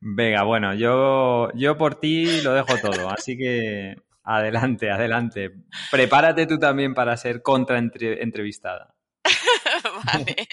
Venga, 0.00 0.42
bueno, 0.42 0.74
yo, 0.74 1.52
yo 1.54 1.78
por 1.78 1.94
ti 2.00 2.40
lo 2.42 2.54
dejo 2.54 2.76
todo, 2.78 3.08
así 3.10 3.38
que 3.38 3.94
Adelante, 4.30 4.90
adelante. 4.90 5.50
Prepárate 5.90 6.46
tú 6.46 6.58
también 6.58 6.92
para 6.92 7.16
ser 7.16 7.40
contra 7.40 7.78
entrevistada. 7.78 8.94
vale. 10.04 10.46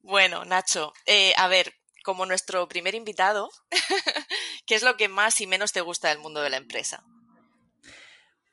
Bueno, 0.00 0.44
Nacho, 0.44 0.92
eh, 1.04 1.32
a 1.36 1.48
ver, 1.48 1.72
como 2.04 2.26
nuestro 2.26 2.68
primer 2.68 2.94
invitado, 2.94 3.48
¿qué 4.66 4.76
es 4.76 4.84
lo 4.84 4.96
que 4.96 5.08
más 5.08 5.40
y 5.40 5.48
menos 5.48 5.72
te 5.72 5.80
gusta 5.80 6.10
del 6.10 6.20
mundo 6.20 6.42
de 6.42 6.50
la 6.50 6.56
empresa? 6.56 7.02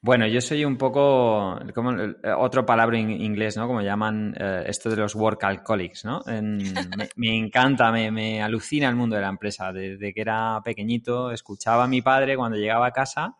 Bueno, 0.01 0.25
yo 0.25 0.41
soy 0.41 0.65
un 0.65 0.79
poco, 0.79 1.59
como 1.75 1.91
eh, 1.91 2.15
otro 2.35 2.65
palabra 2.65 2.97
en 2.97 3.11
inglés, 3.11 3.55
¿no? 3.55 3.67
Como 3.67 3.83
llaman 3.83 4.33
eh, 4.35 4.63
esto 4.65 4.89
de 4.89 4.95
los 4.95 5.13
work 5.13 5.43
alcoholics, 5.43 6.05
¿no? 6.05 6.23
me, 7.17 7.37
encanta, 7.37 7.91
me, 7.91 8.09
me, 8.09 8.41
alucina 8.41 8.89
el 8.89 8.95
mundo 8.95 9.15
de 9.15 9.21
la 9.21 9.29
empresa. 9.29 9.71
Desde 9.71 10.11
que 10.11 10.21
era 10.21 10.59
pequeñito, 10.65 11.29
escuchaba 11.29 11.83
a 11.83 11.87
mi 11.87 12.01
padre 12.01 12.35
cuando 12.35 12.57
llegaba 12.57 12.87
a 12.87 12.91
casa 12.91 13.37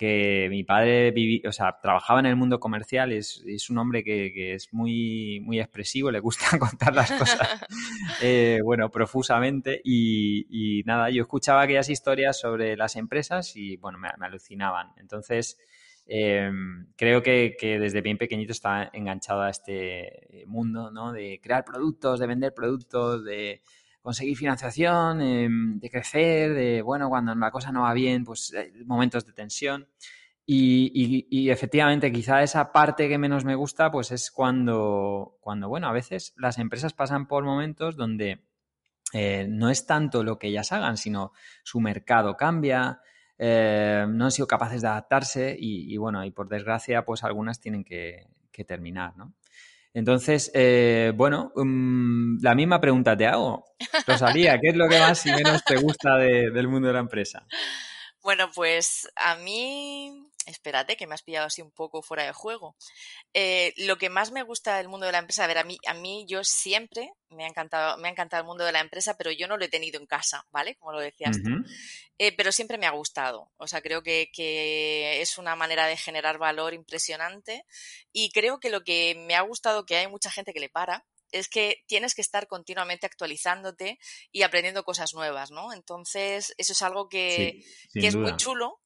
que 0.00 0.46
mi 0.48 0.64
padre 0.64 1.12
o 1.46 1.52
sea, 1.52 1.78
trabajaba 1.78 2.20
en 2.20 2.24
el 2.24 2.34
mundo 2.34 2.58
comercial, 2.58 3.12
es, 3.12 3.44
es 3.46 3.68
un 3.68 3.76
hombre 3.76 4.02
que, 4.02 4.54
es 4.54 4.72
muy, 4.72 5.40
muy 5.42 5.60
expresivo, 5.60 6.10
le 6.10 6.20
gusta 6.20 6.46
contar 6.58 6.94
las 6.94 7.12
cosas, 7.12 7.66
eh, 8.22 8.60
bueno, 8.64 8.90
profusamente 8.90 9.78
y, 9.84 10.82
nada, 10.86 11.10
yo 11.10 11.20
escuchaba 11.20 11.60
aquellas 11.60 11.90
historias 11.90 12.40
sobre 12.40 12.78
las 12.78 12.96
empresas 12.96 13.54
y, 13.56 13.76
bueno, 13.76 13.98
me, 13.98 14.08
alucinaban. 14.24 14.88
Entonces, 14.96 15.58
em, 16.06 16.86
creo 16.96 17.22
que, 17.22 17.54
que, 17.60 17.78
desde 17.78 18.00
bien 18.00 18.16
pequeñito 18.16 18.52
está 18.52 18.88
enganchado 18.94 19.42
a 19.42 19.50
este 19.50 20.44
mundo, 20.46 20.90
¿no? 20.90 21.12
De 21.12 21.40
crear 21.42 21.62
productos, 21.62 22.20
de 22.20 22.26
vender 22.26 22.54
productos, 22.54 23.22
de 23.22 23.60
conseguir 24.02 24.36
financiación, 24.36 25.20
em, 25.20 25.78
de 25.78 25.90
crecer, 25.90 26.54
de, 26.54 26.82
bueno, 26.82 27.08
cuando 27.08 27.34
la 27.34 27.50
cosa 27.50 27.72
no 27.72 27.82
va 27.82 27.92
bien, 27.94 28.24
pues 28.24 28.52
eh, 28.54 28.72
momentos 28.84 29.26
de 29.26 29.32
tensión. 29.32 29.88
Y, 30.52 31.48
efectivamente, 31.48 32.10
quizá 32.10 32.42
esa 32.42 32.72
parte 32.72 33.08
que 33.08 33.18
menos 33.18 33.44
me 33.44 33.54
gusta, 33.54 33.90
pues 33.92 34.10
es 34.10 34.32
cuando, 34.32 35.36
cuando 35.40 35.68
bueno, 35.68 35.86
a 35.86 35.92
veces 35.92 36.34
las 36.36 36.58
empresas 36.58 36.92
pasan 36.92 37.28
por 37.28 37.44
momentos 37.44 37.94
donde 37.96 38.42
eh, 39.12 39.46
no 39.48 39.70
es 39.70 39.86
tanto 39.86 40.24
lo 40.24 40.40
que 40.40 40.48
ellas 40.48 40.72
hagan, 40.72 40.96
sino 40.96 41.32
su 41.62 41.80
mercado 41.80 42.36
cambia, 42.36 43.00
eh, 43.38 44.04
no 44.08 44.24
han 44.24 44.32
sido 44.32 44.48
capaces 44.48 44.82
de 44.82 44.88
adaptarse 44.88 45.56
y, 45.56 45.96
bueno, 45.98 46.24
y 46.24 46.32
por 46.32 46.48
desgracia, 46.48 47.04
pues 47.04 47.22
algunas 47.22 47.60
tienen 47.60 47.84
que, 47.84 48.26
que 48.50 48.64
terminar, 48.64 49.16
¿no? 49.16 49.34
Entonces, 49.92 50.50
eh, 50.54 51.12
bueno, 51.16 51.52
mm, 51.54 52.38
la 52.42 52.54
misma 52.54 52.80
pregunta 52.80 53.16
te 53.16 53.26
hago. 53.26 53.64
Rosalía, 54.06 54.58
¿qué 54.60 54.68
es 54.68 54.76
lo 54.76 54.88
que 54.88 54.98
más 54.98 55.24
y 55.26 55.32
menos 55.32 55.64
te 55.64 55.76
gusta 55.76 56.16
del 56.16 56.68
mundo 56.68 56.88
de 56.88 56.94
la 56.94 57.00
empresa? 57.00 57.46
Bueno, 58.22 58.50
pues 58.54 59.08
a 59.16 59.36
mí 59.36 60.29
espérate, 60.50 60.96
que 60.96 61.06
me 61.06 61.14
has 61.14 61.22
pillado 61.22 61.46
así 61.46 61.62
un 61.62 61.70
poco 61.70 62.02
fuera 62.02 62.24
de 62.24 62.32
juego. 62.32 62.76
Eh, 63.32 63.72
lo 63.76 63.96
que 63.98 64.10
más 64.10 64.32
me 64.32 64.42
gusta 64.42 64.76
del 64.76 64.88
mundo 64.88 65.06
de 65.06 65.12
la 65.12 65.18
empresa, 65.18 65.44
a 65.44 65.46
ver, 65.46 65.58
a 65.58 65.64
mí, 65.64 65.78
a 65.86 65.94
mí 65.94 66.26
yo 66.28 66.44
siempre 66.44 67.12
me 67.30 67.44
ha 67.44 67.48
encantado, 67.48 67.96
me 67.98 68.08
ha 68.08 68.10
encantado 68.10 68.42
el 68.42 68.46
mundo 68.46 68.64
de 68.64 68.72
la 68.72 68.80
empresa, 68.80 69.16
pero 69.16 69.30
yo 69.30 69.46
no 69.48 69.56
lo 69.56 69.64
he 69.64 69.68
tenido 69.68 70.00
en 70.00 70.06
casa, 70.06 70.46
¿vale? 70.50 70.76
Como 70.76 70.92
lo 70.92 71.00
decías 71.00 71.36
tú. 71.42 71.50
Eh, 72.18 72.36
pero 72.36 72.52
siempre 72.52 72.76
me 72.76 72.86
ha 72.86 72.90
gustado. 72.90 73.50
O 73.56 73.66
sea, 73.66 73.80
creo 73.80 74.02
que, 74.02 74.30
que, 74.32 75.20
es 75.22 75.38
una 75.38 75.56
manera 75.56 75.86
de 75.86 75.96
generar 75.96 76.38
valor 76.38 76.74
impresionante. 76.74 77.64
Y 78.12 78.30
creo 78.30 78.60
que 78.60 78.70
lo 78.70 78.82
que 78.82 79.14
me 79.26 79.36
ha 79.36 79.40
gustado, 79.42 79.86
que 79.86 79.96
hay 79.96 80.08
mucha 80.08 80.30
gente 80.30 80.52
que 80.52 80.60
le 80.60 80.68
para, 80.68 81.06
es 81.32 81.48
que 81.48 81.82
tienes 81.86 82.14
que 82.14 82.22
estar 82.22 82.46
continuamente 82.46 83.06
actualizándote 83.06 83.98
y 84.32 84.42
aprendiendo 84.42 84.84
cosas 84.84 85.14
nuevas, 85.14 85.50
¿no? 85.50 85.72
Entonces, 85.72 86.54
eso 86.58 86.72
es 86.72 86.82
algo 86.82 87.08
que, 87.08 87.64
que 87.92 88.06
es 88.06 88.16
muy 88.16 88.36
chulo 88.36 88.80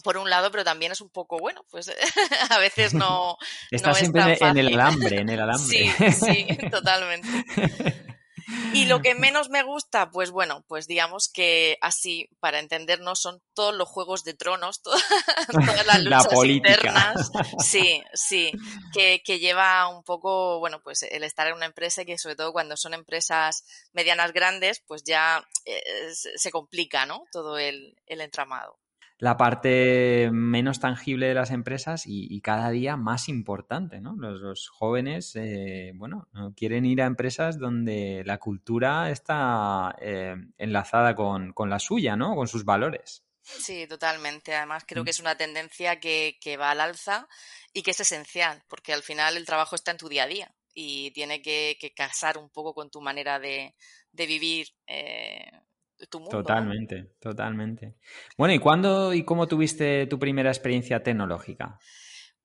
por 0.00 0.16
un 0.16 0.30
lado, 0.30 0.50
pero 0.50 0.64
también 0.64 0.92
es 0.92 1.00
un 1.00 1.10
poco, 1.10 1.38
bueno, 1.38 1.64
pues 1.70 1.90
a 2.50 2.58
veces 2.58 2.94
no. 2.94 3.36
Está 3.70 3.94
siempre 3.94 4.38
en 4.40 4.58
el 4.58 4.74
alambre, 4.74 5.20
en 5.20 5.28
el 5.28 5.40
alambre. 5.40 5.90
Sí, 5.90 6.12
sí, 6.12 6.46
totalmente. 6.70 7.28
Y 8.72 8.86
lo 8.86 9.00
que 9.00 9.14
menos 9.14 9.48
me 9.48 9.62
gusta, 9.62 10.10
pues 10.10 10.30
bueno, 10.30 10.64
pues 10.66 10.86
digamos 10.86 11.28
que 11.28 11.78
así, 11.80 12.28
para 12.40 12.58
entendernos, 12.58 13.20
son 13.20 13.40
todos 13.54 13.74
los 13.74 13.88
juegos 13.88 14.24
de 14.24 14.34
tronos, 14.34 14.82
todas, 14.82 15.02
las 15.86 16.02
luchas 16.02 16.44
internas. 16.44 17.30
Sí, 17.58 18.02
sí, 18.12 18.52
que, 18.92 19.22
que, 19.24 19.38
lleva 19.38 19.88
un 19.88 20.02
poco, 20.02 20.58
bueno, 20.58 20.80
pues 20.82 21.02
el 21.02 21.22
estar 21.22 21.46
en 21.46 21.54
una 21.54 21.66
empresa 21.66 22.02
y 22.02 22.06
que 22.06 22.18
sobre 22.18 22.36
todo 22.36 22.52
cuando 22.52 22.76
son 22.76 22.94
empresas 22.94 23.64
medianas 23.92 24.32
grandes, 24.32 24.82
pues 24.86 25.04
ya 25.04 25.44
eh, 25.64 25.82
se 26.12 26.50
complica, 26.50 27.06
¿no? 27.06 27.24
Todo 27.32 27.58
el, 27.58 27.96
el 28.06 28.20
entramado 28.20 28.79
la 29.20 29.36
parte 29.36 30.30
menos 30.32 30.80
tangible 30.80 31.26
de 31.26 31.34
las 31.34 31.50
empresas 31.50 32.04
y, 32.06 32.40
cada 32.40 32.70
día 32.70 32.96
más 32.96 33.28
importante, 33.28 34.00
¿no? 34.00 34.16
Los, 34.16 34.68
jóvenes, 34.70 35.36
eh, 35.36 35.92
bueno, 35.94 36.26
quieren 36.56 36.86
ir 36.86 37.02
a 37.02 37.06
empresas 37.06 37.58
donde 37.58 38.22
la 38.24 38.38
cultura 38.38 39.10
está 39.10 39.94
eh, 40.00 40.36
enlazada 40.56 41.14
con, 41.14 41.52
la 41.68 41.78
suya, 41.78 42.16
¿no? 42.16 42.34
Con 42.34 42.48
sus 42.48 42.64
valores. 42.64 43.22
Sí, 43.42 43.86
totalmente. 43.86 44.54
Además, 44.54 44.84
creo 44.86 45.02
mm. 45.02 45.04
que 45.04 45.10
es 45.10 45.20
una 45.20 45.36
tendencia 45.36 46.00
que, 46.00 46.56
va 46.58 46.70
al 46.70 46.80
alza 46.80 47.28
y 47.74 47.82
que 47.82 47.90
es 47.90 48.00
esencial, 48.00 48.62
porque 48.68 48.94
al 48.94 49.02
final 49.02 49.36
el 49.36 49.44
trabajo 49.44 49.76
está 49.76 49.90
en 49.90 49.98
tu 49.98 50.08
día 50.08 50.22
a 50.22 50.28
día 50.28 50.54
y 50.72 51.10
tiene 51.10 51.42
que, 51.42 51.92
casar 51.94 52.38
un 52.38 52.48
poco 52.48 52.72
con 52.72 52.90
tu 52.90 53.02
manera 53.02 53.38
de, 53.38 53.74
vivir 54.12 54.68
eh, 54.86 55.50
Totalmente, 56.28 57.12
totalmente. 57.18 57.96
Bueno, 58.38 58.54
¿y 58.54 58.58
cuándo 58.58 59.12
y 59.12 59.24
cómo 59.24 59.48
tuviste 59.48 60.06
tu 60.06 60.18
primera 60.18 60.50
experiencia 60.50 61.02
tecnológica? 61.02 61.78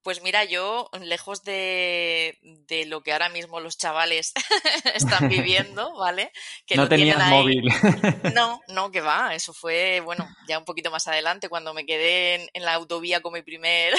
Pues 0.06 0.22
mira, 0.22 0.44
yo, 0.44 0.88
lejos 1.02 1.42
de, 1.42 2.38
lo 2.86 3.02
que 3.02 3.12
ahora 3.12 3.28
mismo 3.30 3.60
los 3.60 3.76
chavales 3.76 4.34
están 4.94 5.30
viviendo, 5.30 5.96
¿vale? 5.96 6.32
Que 6.68 6.76
no 6.76 6.88
tenías 6.88 7.28
móvil. 7.28 7.64
No, 8.36 8.62
no, 8.68 8.92
que 8.92 9.02
va. 9.02 9.34
Eso 9.34 9.52
fue, 9.52 10.02
bueno, 10.02 10.28
ya 10.48 10.60
un 10.60 10.66
poquito 10.66 10.92
más 10.92 11.08
adelante, 11.08 11.50
cuando 11.50 11.74
me 11.74 11.88
quedé 11.88 12.36
en, 12.36 12.50
en 12.54 12.66
la 12.66 12.76
autovía 12.76 13.22
con 13.22 13.34
mi 13.34 13.42
primer 13.42 13.96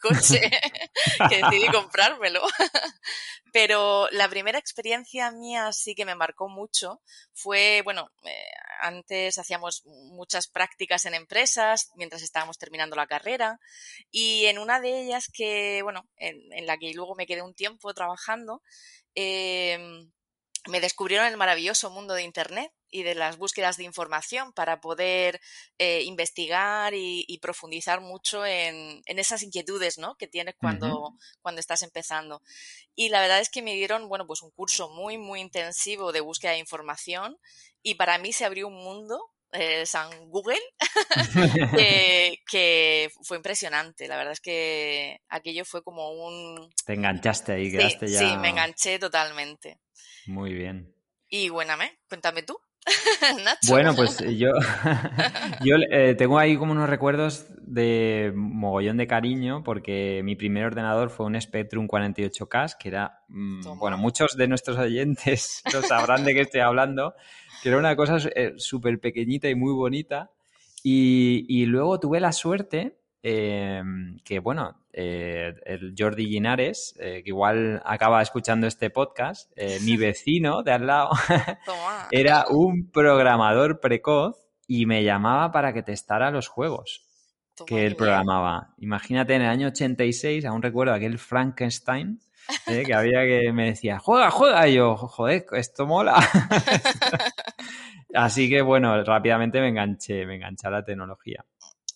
coche, 0.00 0.48
que 1.28 1.42
decidí 1.42 1.66
comprármelo. 1.72 2.42
Pero 3.52 4.08
la 4.12 4.28
primera 4.28 4.58
experiencia 4.58 5.32
mía 5.32 5.72
sí 5.72 5.96
que 5.96 6.04
me 6.04 6.14
marcó 6.14 6.48
mucho 6.48 7.00
fue, 7.32 7.82
bueno, 7.82 8.10
eh, 8.24 8.50
antes 8.80 9.38
hacíamos 9.38 9.84
muchas 9.86 10.48
prácticas 10.48 11.06
en 11.06 11.14
empresas 11.14 11.90
mientras 11.96 12.22
estábamos 12.22 12.58
terminando 12.58 12.96
la 12.96 13.06
carrera 13.06 13.58
y 14.10 14.46
en 14.46 14.58
una 14.58 14.80
de 14.80 15.00
ellas 15.00 15.28
que, 15.32 15.47
bueno, 15.82 16.08
en, 16.16 16.66
la 16.66 16.76
que 16.78 16.92
luego 16.94 17.14
me 17.14 17.26
quedé 17.26 17.42
un 17.42 17.54
tiempo 17.54 17.92
trabajando, 17.94 18.62
em, 19.14 20.10
me 20.68 20.80
descubrieron 20.80 21.26
el 21.26 21.36
maravilloso 21.36 21.90
mundo 21.90 22.14
de 22.14 22.22
Internet 22.22 22.72
y 22.90 23.02
de 23.02 23.14
las 23.14 23.36
búsquedas 23.36 23.76
de 23.76 23.84
información 23.84 24.52
para 24.52 24.80
poder 24.80 25.40
eh, 25.78 26.02
investigar 26.04 26.94
y, 26.94 27.38
profundizar 27.40 28.00
mucho 28.00 28.44
en, 28.44 29.02
esas 29.06 29.42
inquietudes 29.42 29.98
¿no? 29.98 30.16
que 30.16 30.26
tienes 30.26 30.54
cuando, 30.58 31.14
cuando 31.40 31.60
estás 31.60 31.82
empezando. 31.82 32.42
Y 32.94 33.10
la 33.10 33.20
verdad 33.20 33.40
es 33.40 33.50
que 33.50 33.62
me 33.62 33.74
dieron 33.74 34.08
bueno, 34.08 34.26
pues 34.26 34.42
un 34.42 34.50
curso 34.50 34.88
muy, 34.90 35.18
muy 35.18 35.40
intensivo 35.40 36.12
de 36.12 36.20
búsqueda 36.20 36.52
de 36.52 36.58
información 36.58 37.38
y 37.82 37.94
para 37.94 38.18
mí 38.18 38.32
se 38.32 38.44
abrió 38.44 38.68
un 38.68 38.82
mundo 38.82 39.32
eh, 39.52 39.86
San 39.86 40.10
Google, 40.28 40.60
que, 42.50 43.10
fue 43.22 43.36
impresionante. 43.36 44.08
La 44.08 44.16
verdad 44.16 44.32
es 44.32 44.40
que 44.40 45.20
aquello 45.28 45.64
fue 45.64 45.82
como 45.82 46.10
un... 46.10 46.70
Te 46.84 46.94
enganchaste 46.94 47.52
ahí, 47.52 47.70
quedaste 47.70 48.08
ya... 48.08 48.18
Sí, 48.18 48.36
me 48.38 48.50
enganché 48.50 48.98
totalmente. 48.98 49.80
Muy 50.26 50.52
bien. 50.52 50.94
Y 51.28 51.48
buename, 51.48 51.98
cuéntame 52.08 52.42
tú. 52.42 52.58
Bueno, 53.68 53.94
pues 53.94 54.18
yo, 54.36 54.50
yo 55.64 55.76
eh, 55.90 56.14
tengo 56.16 56.38
ahí 56.38 56.56
como 56.56 56.72
unos 56.72 56.88
recuerdos 56.88 57.46
de 57.60 58.32
mogollón 58.34 58.96
de 58.96 59.06
cariño 59.06 59.62
porque 59.62 60.22
mi 60.24 60.36
primer 60.36 60.64
ordenador 60.64 61.10
fue 61.10 61.26
un 61.26 61.40
Spectrum 61.40 61.86
48K, 61.86 62.76
que 62.78 62.88
era, 62.88 63.20
mm, 63.28 63.78
bueno, 63.78 63.98
muchos 63.98 64.36
de 64.36 64.48
nuestros 64.48 64.78
oyentes 64.78 65.62
lo 65.72 65.82
sabrán 65.82 66.24
de 66.24 66.34
qué 66.34 66.40
estoy 66.42 66.60
hablando, 66.60 67.14
que 67.62 67.68
era 67.68 67.78
una 67.78 67.96
cosa 67.96 68.18
eh, 68.34 68.54
súper 68.56 69.00
pequeñita 69.00 69.48
y 69.48 69.54
muy 69.54 69.72
bonita. 69.72 70.30
Y, 70.82 71.66
luego 71.66 72.00
tuve 72.00 72.20
la 72.20 72.32
suerte 72.32 72.98
em, 73.22 74.16
que, 74.24 74.38
bueno, 74.38 74.80
eh, 74.92 75.54
el 75.66 75.94
Jordi 75.98 76.24
Linares, 76.26 76.94
que 76.98 77.22
igual 77.26 77.82
acaba 77.84 78.22
escuchando 78.22 78.66
este 78.66 78.88
podcast, 78.88 79.50
mi 79.84 79.96
vecino 79.96 80.62
de 80.62 80.72
al 80.72 80.86
lado, 80.86 81.10
era 82.10 82.46
un 82.48 82.90
programador 82.90 83.80
precoz 83.80 84.48
y 84.66 84.86
me 84.86 85.04
llamaba 85.04 85.50
para 85.52 85.72
que 85.72 85.82
testara 85.82 86.30
los 86.30 86.48
juegos 86.48 87.08
que 87.66 87.86
él 87.86 87.96
programaba. 87.96 88.74
Imagínate 88.78 89.34
en 89.34 89.42
el 89.42 89.48
año 89.48 89.68
86, 89.68 90.44
aún 90.44 90.62
recuerdo 90.62 90.94
aquel 90.94 91.18
Frankenstein, 91.18 92.20
¿eh? 92.66 92.84
que 92.84 92.94
había 92.94 93.24
que 93.24 93.52
me 93.52 93.66
decía, 93.66 93.98
juega, 93.98 94.30
juega, 94.30 94.68
y 94.68 94.74
yo, 94.74 94.96
joder, 94.96 95.46
esto 95.52 95.86
mola. 95.86 96.16
Así 98.14 98.48
que 98.48 98.62
bueno, 98.62 99.02
rápidamente 99.04 99.60
me 99.60 99.68
enganché, 99.68 100.26
me 100.26 100.36
enganché 100.36 100.66
a 100.66 100.70
la 100.70 100.84
tecnología. 100.84 101.44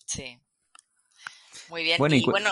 Sí. 0.05 0.39
Muy 1.69 1.83
bien. 1.83 1.97
y, 2.11 2.25
bueno. 2.25 2.51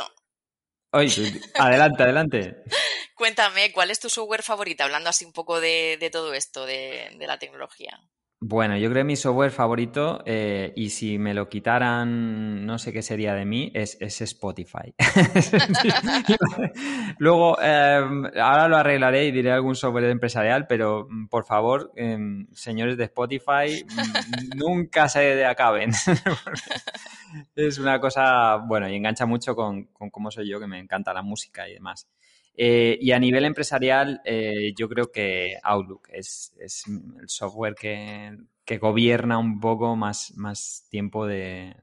adelante, 1.56 2.04
adelante. 2.04 2.64
Cuéntame, 3.16 3.72
¿cuál 3.72 3.92
es 3.92 4.00
tu 4.00 4.10
software 4.10 4.42
favorito? 4.42 4.84
Hablando 4.84 5.10
así 5.10 5.26
un 5.26 5.34
poco 5.34 5.62
de, 5.62 6.10
todo 6.12 6.34
esto, 6.34 6.66
de 6.66 7.16
la 7.20 7.38
tecnología. 7.38 8.00
Bueno, 8.44 8.76
yo 8.76 8.90
creo 8.90 9.02
que 9.02 9.08
mi 9.08 9.16
software 9.16 9.52
favorito, 9.52 10.24
eh, 10.26 10.74
y 10.76 10.90
si 10.90 11.20
me 11.20 11.36
lo 11.36 11.48
quitaran, 11.48 12.66
no 12.66 12.80
sé 12.80 12.92
qué 12.92 13.04
sería 13.04 13.36
de 13.36 13.46
mí, 13.46 13.72
es, 13.76 14.00
Spotify. 14.02 14.96
Luego, 17.20 17.62
em, 17.62 18.26
ahora 18.42 18.68
lo 18.68 18.78
arreglaré 18.78 19.26
y 19.26 19.32
diré 19.32 19.52
algún 19.52 19.76
software 19.76 20.06
empresarial, 20.06 20.66
pero 20.66 21.06
mm, 21.08 21.28
por 21.28 21.46
favor, 21.46 21.92
em, 21.96 22.48
señores 22.52 22.98
de 22.98 23.04
Spotify, 23.04 23.86
mm, 23.86 24.58
nunca 24.58 25.08
se 25.08 25.46
acaben. 25.46 25.92
es 27.56 27.78
una 27.78 28.00
cosa, 28.00 28.58
bueno, 28.58 28.90
y 28.90 28.96
engancha 28.96 29.28
mucho 29.28 29.56
con, 29.56 29.84
con 29.94 30.10
cómo 30.10 30.32
soy 30.32 30.50
yo, 30.50 30.60
que 30.60 30.66
me 30.66 30.80
encanta 30.80 31.14
la 31.14 31.22
música 31.22 31.70
y 31.70 31.76
demás. 31.76 32.08
Eh, 32.56 32.98
y 33.02 33.12
a 33.12 33.20
nivel 33.20 33.46
empresarial, 33.46 34.22
eh, 34.26 34.74
yo 34.76 34.90
creo 34.90 35.12
que 35.12 35.58
Outlook 35.64 36.10
es, 36.12 36.54
el 36.60 37.30
software 37.30 37.76
que, 37.76 38.38
gobierna 38.78 39.38
un 39.38 39.60
poco 39.60 39.98
más, 39.98 40.32
más 40.38 40.88
tiempo 40.90 41.26
de, 41.26 41.76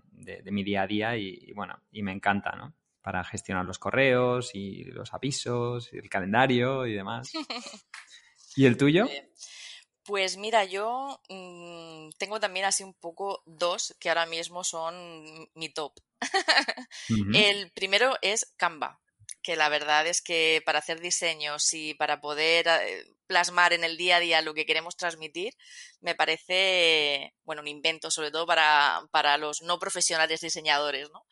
mi 0.51 0.65
día 0.65 0.83
a 0.83 0.87
día 0.87 1.17
y, 1.17 1.53
bueno, 1.53 1.79
y 1.93 2.03
me 2.03 2.13
encanta, 2.13 2.53
¿no? 2.53 2.75
Para 3.03 3.25
gestionar 3.25 3.67
los 3.67 3.79
correos 3.79 4.55
y 4.55 4.85
los 4.85 5.13
avisos, 5.13 5.93
y 5.93 5.99
el 5.99 6.09
calendario 6.09 6.87
y 6.87 6.95
demás. 6.95 7.31
¿Y 8.57 8.67
el 8.67 8.77
tuyo? 8.77 9.07
Pues 10.05 10.39
mira, 10.39 10.65
yo 10.65 11.21
mm, 11.29 12.13
tengo 12.17 12.41
también 12.41 12.65
así 12.65 12.83
un 12.83 12.95
poco 12.95 13.43
dos 13.45 13.95
que 14.01 14.09
ahora 14.09 14.25
mismo 14.25 14.65
son 14.65 15.51
mi 15.53 15.69
top. 15.69 15.93
El 17.35 17.71
primero 17.73 18.15
es 18.23 18.55
Canva 18.57 19.03
que 19.49 19.57
la 19.57 19.71
verdad 19.71 20.07
es 20.07 20.21
que 20.21 20.61
para 20.67 20.81
hacer 20.81 21.01
diseños 21.01 21.73
y 21.73 21.95
para 21.95 22.21
poder 22.21 22.69
eh, 22.69 23.07
plasmar 23.27 23.73
en 23.73 23.83
el 23.83 23.97
día 23.97 24.17
a 24.17 24.21
día 24.21 24.43
lo 24.43 24.53
que 24.53 24.67
queremos 24.67 24.95
transmitir, 24.95 25.55
me 26.03 26.15
parece, 26.15 27.33
bueno, 27.45 27.63
un 27.63 27.69
invento, 27.69 28.11
sobre 28.11 28.31
todo 28.31 28.45
para, 28.45 29.01
para 29.11 29.39
los 29.39 29.63
no 29.63 29.79
profesionales 29.79 30.43
diseñadores, 30.43 31.09
¿no? 31.11 31.25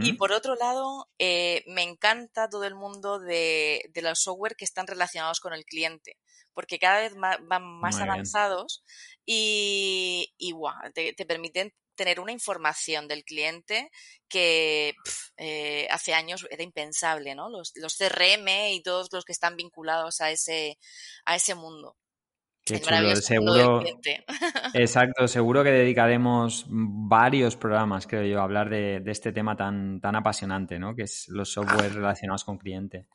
Y 0.00 0.14
por 0.14 0.32
otro 0.32 0.54
lado, 0.54 1.10
eh, 1.18 1.62
me 1.66 1.82
encanta 1.82 2.48
todo 2.48 2.64
el 2.64 2.74
mundo 2.74 3.18
de, 3.18 3.84
de, 3.92 4.00
los 4.00 4.22
software 4.22 4.56
que 4.56 4.64
están 4.64 4.86
relacionados 4.86 5.38
con 5.38 5.52
el 5.52 5.66
cliente, 5.66 6.16
porque 6.54 6.78
cada 6.78 7.00
vez 7.00 7.12
van 7.14 7.64
más 7.64 8.00
avanzados 8.00 8.82
y, 9.26 10.32
y 10.38 10.54
te, 10.94 11.12
te, 11.12 11.26
permiten 11.26 11.74
tener 12.02 12.18
una 12.18 12.32
información 12.32 13.06
del 13.06 13.22
cliente 13.22 13.90
que 14.28 14.94
eh, 15.36 15.86
hace 15.90 16.14
años 16.14 16.46
era 16.50 16.64
impensable, 16.64 17.36
¿no? 17.36 17.48
Los, 17.48 17.72
los, 17.76 17.96
CRM 17.96 18.48
y 18.72 18.82
todos 18.82 19.08
los 19.12 19.24
que 19.24 19.30
están 19.30 19.56
vinculados 19.56 20.20
a 20.20 20.32
ese, 20.32 20.78
a 21.24 21.36
ese 21.36 21.54
mundo. 21.54 21.96
Qué 22.64 22.80
chulo, 22.80 23.14
seguro. 23.16 23.84
Exacto, 24.74 25.28
seguro 25.28 25.62
que 25.62 25.70
dedicaremos 25.70 26.66
varios 26.68 27.56
programas, 27.56 28.08
creo 28.08 28.24
yo, 28.24 28.40
a 28.40 28.44
hablar 28.44 28.68
de, 28.68 29.02
este 29.06 29.32
tema 29.32 29.56
tan, 29.56 30.00
tan 30.00 30.16
apasionante, 30.16 30.78
¿no? 30.78 30.96
Que 30.96 31.02
es 31.02 31.28
los 31.28 31.52
software 31.52 31.94
relacionados 31.94 32.44
con 32.44 32.58
cliente. 32.58 33.06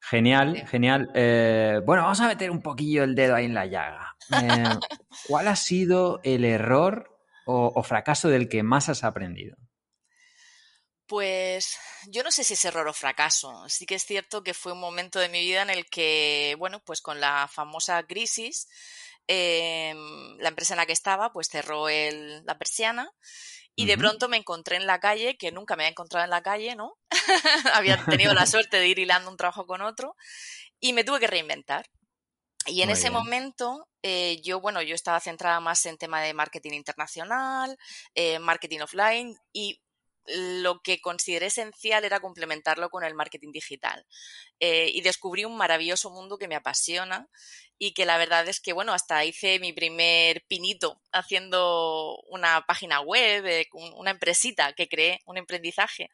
Genial, 0.00 0.66
genial. 0.66 1.10
Eh, 1.14 1.80
bueno, 1.84 2.02
vamos 2.02 2.20
a 2.20 2.28
meter 2.28 2.50
un 2.50 2.62
poquillo 2.62 3.04
el 3.04 3.14
dedo 3.14 3.34
ahí 3.34 3.44
en 3.44 3.54
la 3.54 3.66
llaga. 3.66 4.16
Eh, 4.30 4.64
¿Cuál 5.28 5.48
ha 5.48 5.56
sido 5.56 6.20
el 6.22 6.44
error 6.44 7.09
o, 7.50 7.82
fracaso 7.82 8.28
del 8.28 8.48
que 8.48 8.62
más 8.62 8.88
has 8.88 9.04
aprendido? 9.04 9.56
Pues 11.06 11.76
yo 12.06 12.22
no 12.22 12.30
sé 12.30 12.44
si 12.44 12.54
es 12.54 12.64
error 12.64 12.86
o 12.86 12.92
fracaso. 12.92 13.68
Sí 13.68 13.84
que 13.84 13.96
es 13.96 14.04
cierto 14.04 14.42
que 14.42 14.54
fue 14.54 14.72
un 14.72 14.80
momento 14.80 15.18
de 15.18 15.28
mi 15.28 15.40
vida 15.40 15.62
en 15.62 15.70
el 15.70 15.86
que, 15.86 16.54
bueno, 16.58 16.80
pues 16.84 17.00
con 17.00 17.20
la 17.20 17.48
famosa 17.48 18.02
crisis, 18.04 18.68
em, 19.26 20.36
la 20.38 20.48
empresa 20.48 20.74
en 20.74 20.78
la 20.78 20.86
que 20.86 20.92
estaba, 20.92 21.32
pues 21.32 21.48
cerró 21.48 21.88
la 21.88 22.58
persiana 22.58 23.10
y 23.74 23.86
de 23.86 23.96
pronto 23.96 24.28
me 24.28 24.36
encontré 24.36 24.76
en 24.76 24.86
la 24.86 25.00
calle, 25.00 25.36
que 25.36 25.52
nunca 25.52 25.74
me 25.74 25.84
había 25.84 25.92
encontrado 25.92 26.24
en 26.24 26.30
la 26.30 26.42
calle, 26.42 26.76
¿no? 26.76 26.98
había 27.74 28.04
tenido 28.04 28.34
la 28.34 28.46
suerte 28.46 28.76
de 28.76 28.88
ir 28.88 28.98
hilando 28.98 29.30
un 29.30 29.36
trabajo 29.36 29.66
con 29.66 29.80
otro 29.80 30.16
y 30.80 30.92
me 30.92 31.02
tuve 31.02 31.20
que 31.20 31.26
reinventar. 31.26 31.86
Y 32.66 32.82
en 32.82 32.90
ese 32.90 33.10
momento 33.10 33.88
eh, 34.02 34.40
yo, 34.42 34.60
bueno, 34.60 34.82
yo 34.82 34.94
estaba 34.94 35.20
centrada 35.20 35.60
más 35.60 35.84
en 35.86 35.98
tema 35.98 36.22
de 36.22 36.34
marketing 36.34 36.72
internacional, 36.72 37.76
eh, 38.14 38.38
marketing 38.38 38.80
offline 38.80 39.36
y 39.52 39.80
lo 40.26 40.80
que 40.82 41.00
consideré 41.00 41.46
esencial 41.46 42.04
era 42.04 42.20
complementarlo 42.20 42.90
con 42.90 43.04
el 43.04 43.14
marketing 43.14 43.52
digital. 43.52 44.06
Eh, 44.60 44.90
y 44.92 45.00
descubrí 45.00 45.44
un 45.44 45.56
maravilloso 45.56 46.10
mundo 46.10 46.38
que 46.38 46.48
me 46.48 46.54
apasiona 46.54 47.28
y 47.78 47.92
que 47.94 48.04
la 48.04 48.18
verdad 48.18 48.46
es 48.46 48.60
que, 48.60 48.72
bueno, 48.72 48.92
hasta 48.92 49.24
hice 49.24 49.58
mi 49.58 49.72
primer 49.72 50.44
pinito 50.46 51.00
haciendo 51.12 52.20
una 52.28 52.64
página 52.66 53.00
web, 53.00 53.66
una 53.72 54.10
empresita 54.10 54.74
que 54.74 54.88
creé, 54.88 55.20
un 55.24 55.38
emprendizaje, 55.38 56.10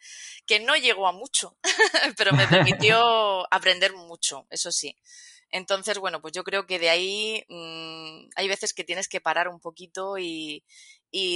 que 0.46 0.60
no 0.60 0.76
llegó 0.76 1.08
a 1.08 1.12
mucho, 1.12 1.56
pero 2.16 2.32
me 2.32 2.46
permitió 2.46 3.46
aprender 3.52 3.92
mucho, 3.94 4.46
eso 4.50 4.70
sí. 4.70 4.96
Entonces, 5.50 5.98
bueno, 5.98 6.20
pues 6.20 6.32
yo 6.32 6.44
creo 6.44 6.66
que 6.66 6.78
de 6.78 6.90
ahí 6.90 7.44
mm, 7.48 8.30
hay 8.36 8.48
veces 8.48 8.74
que 8.74 8.84
tienes 8.84 9.08
que 9.08 9.20
parar 9.20 9.48
un 9.48 9.60
poquito 9.60 10.18
y, 10.18 10.64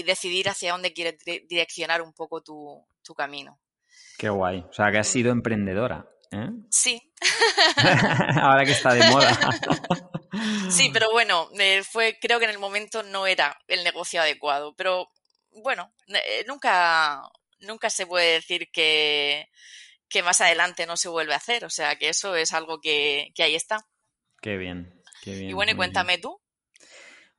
decidir 0.05 0.49
hacia 0.49 0.73
dónde 0.73 0.93
quieres 0.93 1.17
direccionar 1.49 2.03
un 2.03 2.13
poco 2.13 2.43
tu, 2.43 2.85
camino. 3.17 3.59
Qué 4.19 4.29
guay. 4.29 4.65
O 4.69 4.73
sea, 4.73 4.93
que 4.93 4.99
has 4.99 5.09
mm. 5.09 5.13
sido 5.13 5.33
emprendedora. 5.33 6.07
¿eh? 6.31 6.49
Sí. 6.71 7.13
Ahora 8.43 8.65
que 8.65 8.73
está 8.73 8.95
de 8.95 9.09
moda. 9.11 9.37
sí, 10.71 10.91
pero 10.93 11.11
bueno, 11.11 11.49
eh, 11.59 11.83
fue, 11.83 12.19
creo 12.21 12.39
que 12.39 12.45
en 12.45 12.51
el 12.51 12.59
momento 12.59 13.03
no 13.03 13.27
era 13.27 13.59
el 13.69 13.83
negocio 13.83 14.21
adecuado. 14.21 14.75
Pero 14.77 15.09
bueno, 15.51 15.93
eh, 16.09 16.45
nunca, 16.47 17.23
nunca 17.61 17.91
se 17.91 18.07
puede 18.07 18.35
decir 18.35 18.71
que, 18.71 19.49
que 20.09 20.23
más 20.23 20.41
adelante 20.41 20.87
no 20.87 20.97
se 20.97 21.09
vuelve 21.09 21.35
a 21.35 21.39
hacer. 21.39 21.65
O 21.65 21.71
sea, 21.71 21.97
que 21.97 22.09
eso 22.09 22.35
es 22.35 22.53
algo 22.53 22.81
que, 22.81 23.33
ahí 23.39 23.55
está. 23.55 23.87
Qué 24.41 24.57
bien, 24.57 24.95
qué 25.23 25.35
bien. 25.35 25.51
Y 25.51 25.53
bueno, 25.53 25.73
y 25.73 25.75
cuéntame 25.77 26.19
tú. 26.19 26.39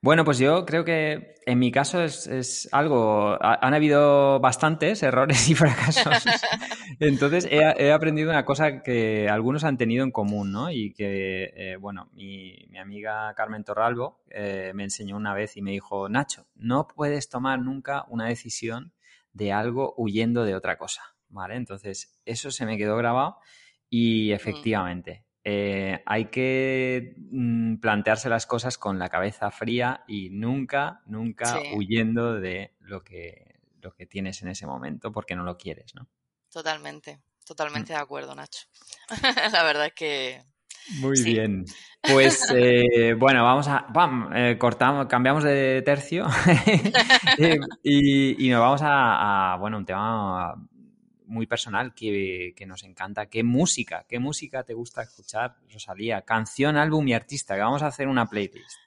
Bueno, 0.00 0.24
pues 0.24 0.38
yo 0.38 0.66
creo 0.66 0.84
que 0.84 1.36
en 1.46 1.58
mi 1.60 1.70
caso 1.70 2.02
es, 2.02 2.68
algo. 2.72 3.38
han 3.40 3.74
habido 3.74 4.40
bastantes 4.40 5.02
errores 5.02 5.48
y 5.50 5.54
fracasos. 5.54 6.24
Entonces 6.98 7.46
he, 7.48 7.92
aprendido 7.92 8.30
una 8.30 8.44
cosa 8.44 8.82
que 8.82 9.28
algunos 9.28 9.62
han 9.62 9.78
tenido 9.78 10.02
en 10.02 10.10
común, 10.10 10.50
¿no? 10.50 10.70
Y 10.72 10.92
que, 10.92 11.52
eh, 11.54 11.76
bueno, 11.76 12.08
mi, 12.14 12.56
amiga 12.80 13.32
Carmen 13.36 13.62
Torralbo 13.62 14.24
eh, 14.30 14.72
me 14.74 14.82
enseñó 14.84 15.16
una 15.16 15.34
vez 15.34 15.56
y 15.56 15.62
me 15.62 15.70
dijo: 15.70 16.08
Nacho, 16.08 16.46
no 16.56 16.88
puedes 16.88 17.28
tomar 17.28 17.60
nunca 17.60 18.04
una 18.08 18.26
decisión 18.26 18.92
de 19.32 19.52
algo 19.52 19.94
huyendo 19.96 20.44
de 20.44 20.56
otra 20.56 20.78
cosa. 20.78 21.12
¿vale? 21.32 21.56
Entonces, 21.56 22.20
eso 22.24 22.50
se 22.50 22.66
me 22.66 22.78
quedó 22.78 22.96
grabado 22.96 23.38
y 23.88 24.30
mm. 24.30 24.34
efectivamente, 24.34 25.24
eh, 25.44 26.02
hay 26.06 26.26
que 26.26 27.14
mm, 27.16 27.76
plantearse 27.76 28.28
las 28.28 28.46
cosas 28.46 28.78
con 28.78 28.98
la 28.98 29.08
cabeza 29.08 29.50
fría 29.50 30.04
y 30.06 30.30
nunca, 30.30 31.02
nunca 31.06 31.58
huyendo 31.74 32.34
de 32.34 32.74
lo 32.80 33.02
que, 33.02 33.60
lo 33.80 33.92
que 33.92 34.06
tienes 34.06 34.42
en 34.42 34.48
ese 34.48 34.66
momento 34.66 35.10
porque 35.10 35.34
no 35.34 35.42
lo 35.42 35.56
quieres, 35.56 35.94
¿no? 35.94 36.08
Totalmente, 36.50 37.20
totalmente 37.44 37.92
mm. 37.92 37.96
de 37.96 38.02
acuerdo, 38.02 38.34
Nacho. 38.34 38.66
la 39.52 39.62
verdad 39.64 39.86
es 39.86 39.94
que... 39.94 40.42
Muy 40.98 41.22
bien. 41.22 41.64
Pues 42.02 42.48
eh, 42.52 43.14
bueno, 43.16 43.44
vamos 43.44 43.68
a. 43.68 43.86
Eh, 44.34 44.58
cortamos, 44.58 45.06
cambiamos 45.06 45.44
de 45.44 45.82
tercio 45.82 46.26
y, 47.84 48.48
nos 48.50 48.60
vamos 48.60 48.80
a, 48.82 49.56
bueno, 49.60 49.76
un 49.76 49.86
tema 49.86 50.52
muy 51.32 51.46
personal 51.46 51.94
que, 51.94 52.54
nos 52.66 52.84
encanta. 52.84 53.26
¿Qué 53.26 53.42
música? 53.42 54.04
¿Qué 54.08 54.18
música 54.18 54.62
te 54.62 54.74
gusta 54.74 55.02
escuchar, 55.02 55.56
Rosalía? 55.70 56.22
Canción, 56.22 56.76
álbum 56.76 57.08
y 57.08 57.14
artista, 57.14 57.54
que 57.54 57.62
vamos 57.62 57.82
a 57.82 57.88
hacer 57.88 58.06
una 58.06 58.26
playlist. 58.26 58.78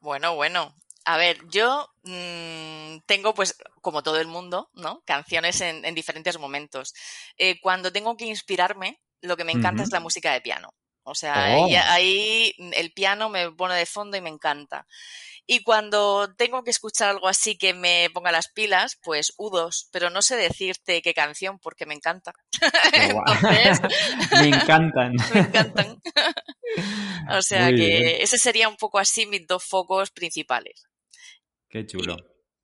Bueno, 0.00 0.34
bueno. 0.34 0.74
A 1.04 1.16
ver, 1.16 1.38
yo 1.48 1.88
mm, 2.02 3.00
tengo, 3.06 3.34
pues, 3.34 3.56
como 3.80 4.02
todo 4.02 4.20
el 4.20 4.26
mundo, 4.26 4.70
¿no? 4.74 5.02
Canciones 5.04 5.60
en, 5.60 5.94
diferentes 5.94 6.38
momentos. 6.38 6.94
Eh, 7.36 7.60
cuando 7.60 7.92
tengo 7.92 8.16
que 8.16 8.26
inspirarme, 8.26 9.00
lo 9.20 9.36
que 9.36 9.44
me 9.44 9.52
encanta 9.52 9.82
es 9.82 9.92
la 9.92 10.00
música 10.00 10.32
de 10.32 10.40
piano. 10.40 10.74
O 11.10 11.14
sea, 11.14 11.44
ahí, 11.92 12.54
oh. 12.58 12.70
el 12.72 12.92
piano 12.92 13.28
me 13.28 13.50
pone 13.50 13.74
de 13.74 13.86
fondo 13.86 14.16
y 14.16 14.20
me 14.20 14.30
encanta. 14.30 14.86
Y 15.52 15.64
cuando 15.64 16.32
tengo 16.36 16.62
que 16.62 16.70
escuchar 16.70 17.10
algo 17.10 17.26
así 17.26 17.58
que 17.58 17.74
me 17.74 18.08
ponga 18.14 18.30
las 18.30 18.52
pilas, 18.52 18.96
pues 19.02 19.34
U2, 19.36 19.88
pero 19.90 20.08
no 20.08 20.22
sé 20.22 20.36
decirte 20.36 21.02
qué 21.02 21.12
canción 21.12 21.58
porque 21.58 21.86
me 21.86 21.94
encanta. 21.94 22.32
me 24.40 24.48
encantan. 24.48 25.16
me 25.34 25.40
encantan. 25.40 26.00
o 27.30 27.42
sea 27.42 27.70
que 27.70 28.22
ese 28.22 28.38
sería 28.38 28.68
un 28.68 28.76
poco 28.76 29.00
así 29.00 29.26
mis 29.26 29.44
dos 29.46 29.64
focos 29.64 30.12
principales. 30.12 30.84
Qué 31.68 31.84
chulo. 31.84 32.16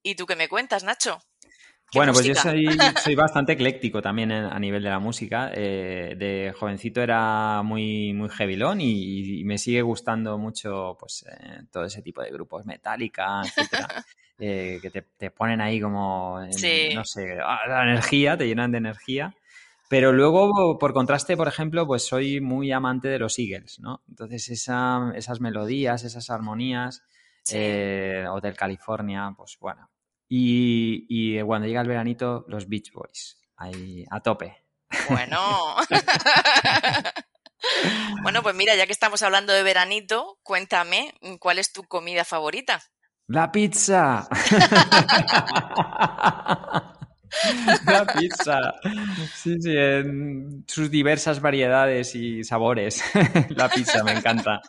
¿Y, 0.02 0.14
tú 0.14 0.24
qué 0.26 0.36
me 0.36 0.48
cuentas, 0.48 0.84
Nacho? 0.84 1.20
Bueno, 1.94 2.12
pues 2.12 2.26
yo 2.26 2.34
soy, 3.04 3.14
bastante 3.14 3.52
ecléctico 3.52 4.02
también 4.02 4.32
a 4.32 4.58
nivel 4.58 4.82
de 4.82 4.90
la 4.90 4.98
música. 4.98 5.50
Eh, 5.54 6.14
de 6.16 6.52
jovencito 6.58 7.00
era 7.02 7.62
muy, 7.62 8.12
muy 8.12 8.28
heavylón 8.28 8.80
y, 8.80 9.40
y, 9.40 9.44
me 9.44 9.58
sigue 9.58 9.82
gustando 9.82 10.36
mucho 10.38 10.96
pues, 10.98 11.24
eh, 11.30 11.62
todo 11.70 11.84
ese 11.84 12.02
tipo 12.02 12.22
de 12.22 12.30
grupos, 12.30 12.66
Metallica, 12.66 13.42
etcétera, 13.44 13.88
eh, 14.38 14.78
que 14.82 14.90
te, 14.90 15.30
ponen 15.30 15.60
ahí 15.60 15.80
como, 15.80 16.40
no 16.40 17.04
sé, 17.04 17.38
ah, 17.42 17.60
la 17.68 17.82
energía, 17.84 18.36
te 18.36 18.46
llenan 18.46 18.72
de 18.72 18.78
energía. 18.78 19.34
Pero 19.88 20.12
luego, 20.12 20.78
por 20.80 20.92
contraste, 20.92 21.36
por 21.36 21.46
ejemplo, 21.46 21.86
pues 21.86 22.04
soy 22.04 22.40
muy 22.40 22.72
amante 22.72 23.06
de 23.06 23.20
los 23.20 23.38
Eagles, 23.38 23.78
¿no? 23.78 24.02
Entonces 24.08 24.48
esas 24.48 25.40
melodías, 25.40 26.02
esas 26.02 26.28
armonías, 26.28 27.04
Hotel 27.48 28.56
California, 28.56 29.32
pues 29.36 29.56
bueno, 29.60 29.88
y, 30.28 31.40
cuando 31.42 31.68
llega 31.68 31.80
el 31.80 31.88
veranito, 31.88 32.44
los 32.48 32.68
Beach 32.68 32.92
Boys, 32.92 33.38
ahí 33.56 34.04
a 34.10 34.20
tope. 34.20 34.64
Bueno. 35.08 35.76
bueno, 38.22 38.42
pues 38.42 38.54
mira, 38.54 38.74
ya 38.76 38.86
que 38.86 38.92
estamos 38.92 39.22
hablando 39.22 39.52
de 39.52 39.62
veranito, 39.62 40.38
cuéntame, 40.42 41.14
¿cuál 41.38 41.58
es 41.58 41.72
tu 41.72 41.84
comida 41.84 42.24
favorita? 42.24 42.82
La 43.28 43.50
pizza. 43.50 44.28
La 47.84 48.06
pizza. 48.06 48.74
Sí, 49.34 49.60
sí, 49.60 49.76
en 49.76 50.64
sus 50.66 50.90
diversas 50.90 51.40
variedades 51.40 52.14
y 52.14 52.44
sabores. 52.44 53.02
La 53.50 53.68
pizza 53.68 54.02
me 54.04 54.12
encanta. 54.12 54.62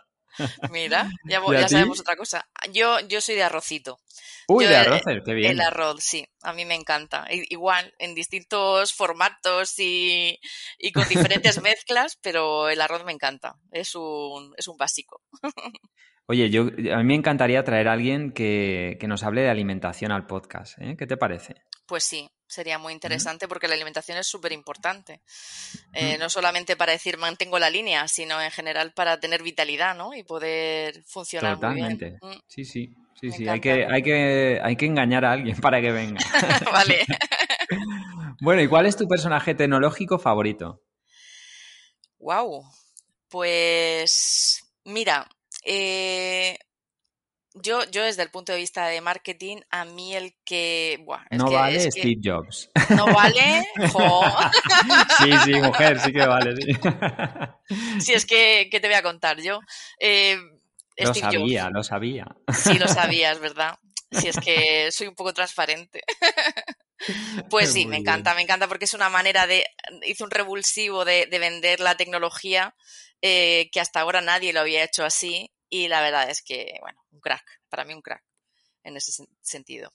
Mira, 0.71 1.09
ya, 1.25 1.41
ya 1.51 1.69
sabemos 1.69 1.99
otra 1.99 2.15
cosa. 2.15 2.47
Yo, 2.71 2.99
yo 3.01 3.21
soy 3.21 3.35
de 3.35 3.43
arrocito. 3.43 3.99
Uy, 4.47 4.65
de 4.65 4.77
arroz, 4.77 5.01
qué 5.25 5.33
bien. 5.33 5.51
El 5.51 5.61
arroz, 5.61 6.01
sí, 6.01 6.25
a 6.41 6.53
mí 6.53 6.63
me 6.63 6.75
encanta. 6.75 7.25
Igual, 7.29 7.93
en 7.99 8.15
distintos 8.15 8.93
formatos 8.93 9.73
y, 9.77 10.39
con 10.93 11.07
diferentes 11.41 11.61
mezclas, 11.61 12.17
pero 12.21 12.69
el 12.69 12.79
arroz 12.79 13.03
me 13.03 13.11
encanta. 13.11 13.55
Es 13.71 13.95
un, 13.95 14.53
es 14.57 14.67
un 14.67 14.77
básico. 14.77 15.21
Oye, 16.29 16.49
yo, 16.49 16.63
a 16.63 16.97
mí 16.97 17.03
me 17.05 17.15
encantaría 17.15 17.63
traer 17.63 17.87
a 17.87 17.93
alguien 17.93 18.31
que, 18.31 18.97
nos 19.07 19.23
hable 19.23 19.41
de 19.41 19.49
alimentación 19.49 20.11
al 20.11 20.27
podcast. 20.27 20.77
¿eh? 20.79 20.95
¿Qué 20.97 21.07
te 21.07 21.15
parece? 21.15 21.55
Pues 21.85 22.03
sí, 22.03 22.29
sería 22.45 22.77
muy 22.77 22.91
interesante 22.91 23.47
porque 23.47 23.69
la 23.69 23.75
alimentación 23.75 24.17
es 24.17 24.27
súper 24.27 24.51
importante. 24.51 25.21
Eh, 25.93 26.17
no 26.17 26.29
solamente 26.29 26.75
para 26.75 26.91
decir 26.91 27.17
mantengo 27.17 27.59
la 27.59 27.69
línea, 27.69 28.09
sino 28.09 28.41
en 28.41 28.51
general 28.51 28.91
para 28.91 29.21
tener 29.21 29.41
vitalidad 29.41 29.95
¿no? 29.95 30.13
y 30.13 30.23
poder 30.23 31.01
funcionar 31.05 31.55
Totalmente. 31.55 32.17
Muy 32.21 32.29
bien. 32.31 32.39
Mm. 32.39 32.43
Sí, 32.47 32.65
sí. 32.65 32.93
Sí, 33.19 33.31
sí, 33.31 33.47
hay 33.47 33.59
que, 33.59 33.87
hay, 33.89 34.03
que, 34.03 34.59
hay 34.61 34.75
que 34.75 34.85
engañar 34.85 35.25
a 35.25 35.31
alguien 35.31 35.55
para 35.61 35.81
que 35.81 35.91
venga. 35.91 36.19
vale. 36.71 37.05
bueno, 38.41 38.61
¿y 38.61 38.67
cuál 38.67 38.85
es 38.85 38.97
tu 38.97 39.07
personaje 39.07 39.55
tecnológico 39.55 40.19
favorito? 40.19 40.83
Wow. 42.19 42.63
Pues 43.29 44.61
mira, 44.83 45.27
eh, 45.69 46.57
yo, 47.61 47.83
yo 47.91 48.03
desde 48.03 48.23
el 48.23 48.29
punto 48.29 48.51
de 48.51 48.57
vista 48.57 48.87
de 48.87 49.01
marketing, 49.01 49.57
a 49.69 49.85
mí 49.85 50.15
el 50.15 50.35
que... 50.45 51.03
no 51.31 51.51
vale 51.51 51.91
Steve 51.91 52.21
Jobs. 52.23 52.69
No 52.89 53.05
vale... 53.07 53.67
sí, 55.19 55.31
sí, 55.43 55.53
mujer, 55.61 55.99
sí 55.99 56.13
que 56.13 56.25
vale. 56.25 56.55
Sí, 57.99 58.13
es 58.13 58.25
que, 58.25 58.69
¿qué 58.71 58.79
te 58.79 58.87
voy 58.87 58.95
a 58.95 59.03
contar 59.03 59.41
yo? 59.41 59.59
Eh, 59.99 60.37
lo 60.97 61.13
sabía, 61.13 61.69
lo 61.69 61.83
sabía. 61.83 62.25
Sí, 62.53 62.79
lo 62.79 62.87
sabías, 62.87 63.39
¿verdad? 63.39 63.77
Si 64.09 64.29
es 64.29 64.37
que 64.37 64.89
soy 64.91 65.07
un 65.07 65.15
poco 65.15 65.33
transparente. 65.33 66.03
Pues 67.49 67.73
sí, 67.73 67.85
me 67.85 67.97
encanta, 67.97 68.33
me 68.35 68.41
encanta 68.41 68.67
porque 68.69 68.85
es 68.85 68.93
una 68.93 69.09
manera 69.09 69.47
de, 69.47 69.65
hizo 70.03 70.23
un 70.23 70.31
revulsivo 70.31 71.03
de, 71.03 71.27
vender 71.29 71.81
la 71.81 71.97
tecnología 71.97 72.73
eh, 73.21 73.69
que 73.73 73.81
hasta 73.81 73.99
ahora 73.99 74.21
nadie 74.21 74.53
lo 74.53 74.61
había 74.61 74.83
hecho 74.83 75.03
así 75.03 75.51
y 75.69 75.87
la 75.87 76.01
verdad 76.01 76.29
es 76.29 76.41
que, 76.41 76.77
bueno, 76.81 76.99
un 77.11 77.19
crack, 77.19 77.43
para 77.69 77.85
mí 77.85 77.93
un 77.93 78.01
crack 78.01 78.23
en 78.83 78.97
ese 78.97 79.25
sentido. 79.41 79.93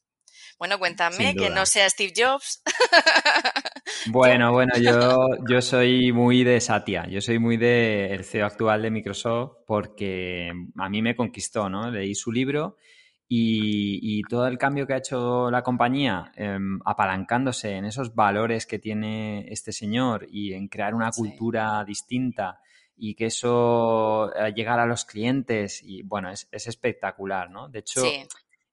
Bueno, 0.58 0.78
cuéntame 0.78 1.34
que 1.34 1.50
no 1.50 1.66
sea 1.66 1.88
Steve 1.88 2.12
Jobs. 2.16 2.62
Bueno, 4.06 4.50
bueno, 4.52 4.72
yo, 4.78 5.28
yo 5.48 5.62
soy 5.62 6.12
muy 6.12 6.42
de 6.42 6.60
Satya, 6.60 7.06
yo 7.08 7.20
soy 7.20 7.38
muy 7.38 7.56
de 7.56 8.12
el 8.12 8.24
CEO 8.24 8.46
actual 8.46 8.82
de 8.82 8.90
Microsoft 8.90 9.58
porque 9.66 10.50
a 10.76 10.88
mí 10.88 11.02
me 11.02 11.14
conquistó, 11.14 11.68
¿no? 11.68 11.88
Leí 11.88 12.14
su 12.14 12.32
libro 12.32 12.76
y, 13.28 14.22
todo 14.28 14.46
el 14.46 14.58
cambio 14.58 14.86
que 14.86 14.94
ha 14.94 14.98
hecho 14.98 15.50
la 15.50 15.62
compañía 15.62 16.32
em, 16.36 16.80
apalancándose 16.84 17.76
en 17.76 17.84
esos 17.84 18.14
valores 18.14 18.66
que 18.66 18.78
tiene 18.78 19.46
este 19.48 19.72
señor 19.72 20.26
y 20.30 20.52
en 20.52 20.68
crear 20.68 20.94
una 20.94 21.10
cultura 21.10 21.84
distinta 21.84 22.60
y 23.04 23.16
que 23.16 23.26
eso 23.26 24.32
eh, 24.32 24.52
llegar 24.54 24.78
a 24.78 24.86
los 24.86 25.04
clientes 25.04 25.82
y 25.82 26.02
bueno, 26.02 26.30
es, 26.30 26.46
espectacular, 26.52 27.50
¿no? 27.50 27.68
De 27.68 27.80
hecho, 27.80 28.00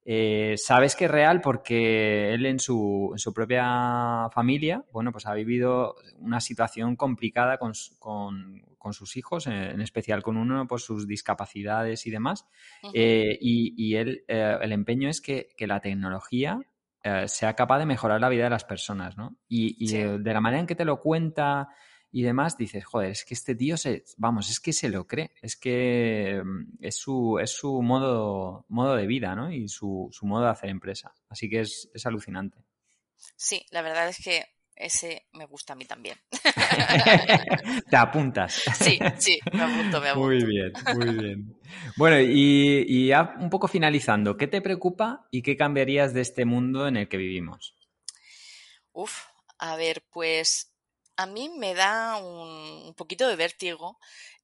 eh, 0.05 0.53
sabes 0.55 0.95
que 0.95 1.05
es 1.05 1.11
real 1.11 1.41
porque 1.41 2.31
él 2.31 2.45
en 2.45 2.59
su, 2.59 3.09
en 3.11 3.17
su, 3.17 3.33
propia 3.33 4.29
familia, 4.31 4.85
bueno, 4.91 5.11
pues 5.11 5.25
ha 5.25 5.33
vivido 5.33 5.95
una 6.19 6.39
situación 6.41 6.95
complicada 6.95 7.57
con, 7.57 7.73
con, 7.97 8.61
con 8.77 8.93
sus 8.93 9.17
hijos, 9.17 9.47
en 9.47 9.81
especial 9.81 10.21
con 10.21 10.37
uno 10.37 10.67
por 10.67 10.79
sus 10.79 11.07
discapacidades 11.07 12.05
y 12.05 12.11
demás. 12.11 12.45
eh, 12.93 13.35
y, 13.41 13.73
y 13.83 13.95
él, 13.95 14.25
eh, 14.27 14.57
el 14.61 14.73
empeño 14.73 15.09
es 15.09 15.21
que, 15.21 15.47
que 15.57 15.65
la 15.65 15.79
tecnología 15.79 16.59
eh, 17.01 17.27
sea 17.27 17.55
capaz 17.55 17.79
de 17.79 17.87
mejorar 17.87 18.21
la 18.21 18.29
vida 18.29 18.43
de 18.43 18.51
las 18.51 18.65
personas, 18.65 19.17
¿no? 19.17 19.37
Y, 19.47 19.83
y 19.83 19.87
sí. 19.87 19.97
de 19.97 20.33
la 20.35 20.39
manera 20.39 20.59
en 20.59 20.67
que 20.67 20.75
te 20.75 20.85
lo 20.85 20.99
cuenta 20.99 21.69
y 22.11 22.23
demás, 22.23 22.57
dices, 22.57 22.83
joder, 22.85 23.11
es 23.11 23.23
que 23.23 23.33
este 23.33 23.55
tío 23.55 23.77
se, 23.77 24.03
vamos, 24.17 24.49
es 24.49 24.59
que 24.59 24.73
se 24.73 24.89
lo 24.89 25.05
cree, 25.07 25.31
es 25.41 25.55
que 25.55 26.41
es 26.79 26.95
su, 26.95 27.37
es 27.39 27.51
su 27.51 27.81
modo, 27.81 28.65
modo 28.67 28.95
de 28.95 29.05
vida, 29.05 29.35
¿no? 29.35 29.51
Y 29.51 29.67
su, 29.67 30.09
su 30.11 30.25
modo 30.25 30.45
de 30.45 30.51
hacer 30.51 30.69
empresa. 30.69 31.13
Así 31.29 31.49
que 31.49 31.61
es, 31.61 31.89
es 31.93 32.05
alucinante. 32.05 32.57
Sí, 33.35 33.65
la 33.71 33.81
verdad 33.81 34.07
es 34.09 34.17
que 34.23 34.45
ese 34.75 35.27
me 35.33 35.45
gusta 35.45 35.73
a 35.73 35.75
mí 35.75 35.85
también. 35.85 36.17
Te 37.89 37.97
apuntas. 37.97 38.53
Sí, 38.75 38.97
sí, 39.17 39.39
me 39.51 39.61
apunto, 39.61 40.01
me 40.01 40.09
apunto. 40.09 40.27
Muy 40.27 40.43
bien, 40.43 40.71
muy 40.95 41.15
bien. 41.15 41.59
Bueno, 41.97 42.19
y, 42.19 42.85
y 42.87 43.07
ya 43.07 43.35
un 43.39 43.49
poco 43.49 43.67
finalizando, 43.67 44.37
¿qué 44.37 44.47
te 44.47 44.61
preocupa 44.61 45.27
y 45.31 45.41
qué 45.41 45.57
cambiarías 45.57 46.13
de 46.13 46.21
este 46.21 46.45
mundo 46.45 46.87
en 46.87 46.97
el 46.97 47.07
que 47.07 47.17
vivimos? 47.17 47.75
Uf, 48.93 49.25
a 49.59 49.75
ver, 49.75 50.03
pues 50.09 50.68
a 51.19 51.25
mí 51.25 51.49
me 51.49 51.73
da 51.73 52.15
un, 52.17 52.87
un 52.87 52.93
poquito 52.95 53.27
de 53.27 53.35
vértigo 53.35 53.99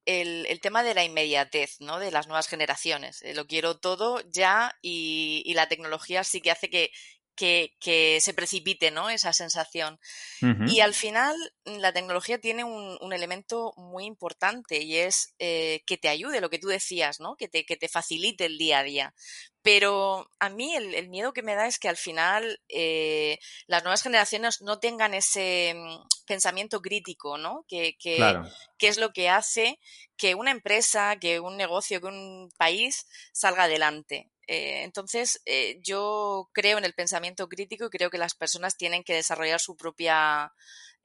el, 0.05 0.45
el, 0.47 0.59
tema 0.59 0.83
de 0.83 0.93
la 0.93 1.05
inmediatez, 1.05 1.79
¿no? 1.79 1.99
De 1.99 2.11
las 2.11 2.27
nuevas 2.27 2.47
generaciones. 2.47 3.21
Eh, 3.23 3.33
lo 3.33 3.47
quiero 3.47 3.77
todo 3.77 4.21
ya 4.29 4.77
y, 4.81 5.41
y, 5.45 5.53
la 5.53 5.69
tecnología 5.69 6.23
sí 6.25 6.41
que 6.41 6.51
hace 6.51 6.69
que, 6.69 6.91
que, 7.35 7.75
que, 7.79 8.19
se 8.21 8.33
precipite, 8.33 8.91
¿no? 8.91 9.09
Esa 9.09 9.33
sensación. 9.33 9.99
Uh 10.41 10.45
-huh. 10.45 10.71
Y 10.71 10.79
al 10.79 10.93
final, 10.93 11.35
la 11.65 11.91
tecnología 11.93 12.39
tiene 12.39 12.63
un, 12.63 12.97
un 13.01 13.13
elemento 13.13 13.73
muy 13.77 14.05
importante 14.05 14.81
y 14.81 14.97
es 14.97 15.33
eh, 15.39 15.83
que 15.85 15.97
te 15.97 16.09
ayude, 16.09 16.41
lo 16.41 16.49
que 16.49 16.59
tú 16.59 16.67
decías, 16.67 17.19
¿no? 17.19 17.35
Que 17.35 17.47
te, 17.47 17.65
que 17.65 17.77
te 17.77 17.89
facilite 17.89 18.45
el 18.45 18.57
día 18.57 18.79
a 18.79 18.83
día. 18.83 19.13
Pero 19.61 20.29
a 20.39 20.49
mí 20.49 20.75
el, 20.75 20.93
el 20.93 21.09
miedo 21.09 21.33
que 21.33 21.41
me 21.41 21.55
da 21.55 21.65
es 21.65 21.79
que 21.79 21.89
al 21.89 21.97
final 21.97 22.61
eh, 22.69 23.39
las 23.65 23.83
nuevas 23.83 24.03
generaciones 24.03 24.61
no 24.61 24.77
tengan 24.79 25.15
ese 25.15 25.73
mm, 25.75 26.07
pensamiento 26.27 26.81
crítico, 26.81 27.39
¿no? 27.39 27.65
Que, 27.67 27.97
que, 27.97 28.17
claro. 28.17 28.47
que, 28.77 28.87
es 28.87 28.97
lo 28.97 29.11
que 29.11 29.27
hace 29.27 29.79
que 30.17 30.35
una 30.35 30.51
empresa, 30.51 31.17
que 31.19 31.39
un 31.39 31.57
negocio, 31.57 31.99
que 31.99 32.07
un 32.07 32.51
país 32.57 33.07
salga 33.33 33.63
adelante. 33.63 34.29
Eh, 34.47 34.83
entonces, 34.83 35.41
eh, 35.45 35.79
yo 35.81 36.49
creo 36.53 36.77
en 36.77 36.85
el 36.85 36.93
pensamiento 36.93 37.47
crítico 37.47 37.85
y 37.85 37.89
creo 37.89 38.09
que 38.09 38.17
las 38.17 38.35
personas 38.35 38.77
tienen 38.77 39.03
que 39.03 39.15
desarrollar 39.15 39.59
su 39.59 39.75
propia, 39.75 40.53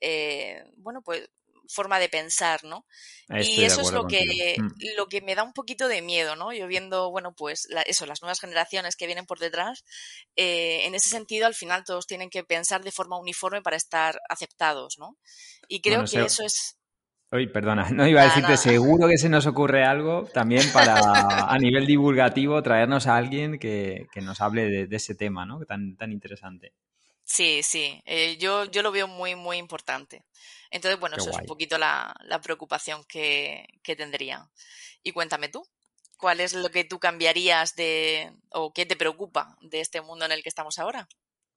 eh, 0.00 0.64
bueno, 0.76 1.03
pues 1.03 1.29
forma 1.70 1.98
de 1.98 2.09
pensar, 2.09 2.64
¿no? 2.64 2.85
Estoy 3.29 3.62
y 3.62 3.64
eso 3.64 3.81
es 3.81 3.92
lo 3.92 4.07
que, 4.07 4.57
mm. 4.59 4.96
lo 4.96 5.07
que 5.07 5.20
me 5.20 5.35
da 5.35 5.44
un 5.44 5.53
poquito 5.53 5.88
de 5.88 6.03
miedo, 6.03 6.37
¿no? 6.37 6.53
Yo 6.53 6.66
viendo, 6.66 7.11
bueno, 7.11 7.35
pues 7.35 7.66
la, 7.70 7.83
eso, 7.83 8.07
las 8.07 8.22
nuevas 8.22 8.40
generaciones 8.40 8.96
que 8.96 9.07
vienen 9.07 9.26
por 9.26 9.38
detrás, 9.38 9.85
eh, 10.37 10.85
en 10.85 10.94
ese 10.94 11.09
sentido, 11.09 11.46
al 11.46 11.55
final 11.55 11.85
todos 11.85 12.07
tienen 12.07 12.29
que 12.29 12.44
pensar 12.44 12.83
de 12.83 12.92
forma 12.92 13.18
uniforme 13.18 13.62
para 13.62 13.76
estar 13.76 14.20
aceptados, 14.29 14.98
¿no? 14.98 15.16
Y 15.68 15.81
creo 15.81 16.00
bueno, 16.00 16.11
que 16.11 16.24
eso 16.24 16.44
es... 16.44 16.76
Uy, 17.33 17.47
perdona, 17.47 17.88
no 17.90 18.07
iba 18.07 18.23
a 18.23 18.25
decirte, 18.25 18.57
seguro 18.57 19.09
que 19.09 19.19
se 19.19 19.29
nos 19.29 19.47
ocurre 19.47 19.85
algo 19.85 20.25
también 20.33 20.71
para, 20.73 20.99
a 21.49 21.59
nivel 21.59 21.87
divulgativo, 21.87 22.62
traernos 22.62 23.07
a 23.07 23.16
alguien 23.16 23.59
que, 23.59 24.09
que 24.12 24.21
nos 24.21 24.40
hable 24.40 24.64
de, 24.64 24.87
de, 24.87 24.97
ese 24.97 25.14
tema, 25.14 25.47
¿no? 25.47 25.64
Tan, 25.64 25.97
tan 25.97 26.11
interesante. 26.11 26.73
Sí, 27.25 27.62
sí, 27.62 28.03
eh, 28.07 28.37
yo, 28.38 28.64
yo 28.64 28.83
lo 28.83 28.90
veo 28.90 29.07
muy, 29.07 29.37
muy 29.37 29.59
importante. 29.59 30.25
Entonces, 30.73 30.99
bueno, 30.99 31.16
Qué 31.16 31.23
eso 31.23 31.31
guay. 31.31 31.38
es 31.38 31.43
un 31.43 31.47
poquito 31.47 31.79
la, 31.79 32.12
la 32.25 32.40
preocupación 32.40 33.05
que, 33.05 33.64
que 33.85 33.95
tendría. 33.95 34.51
Y 35.05 35.12
cuéntame 35.12 35.49
tú, 35.49 35.64
¿cuál 36.16 36.40
es 36.40 36.53
lo 36.55 36.69
que 36.71 36.83
tú 36.85 36.99
cambiarías 36.99 37.77
de, 37.77 38.33
o 38.51 38.73
qué 38.73 38.87
te 38.87 38.97
preocupa 38.97 39.57
de 39.61 39.81
este 39.81 40.01
mundo 40.01 40.25
en 40.25 40.33
el 40.33 40.43
que 40.43 40.49
estamos 40.49 40.81
ahora? 40.81 41.09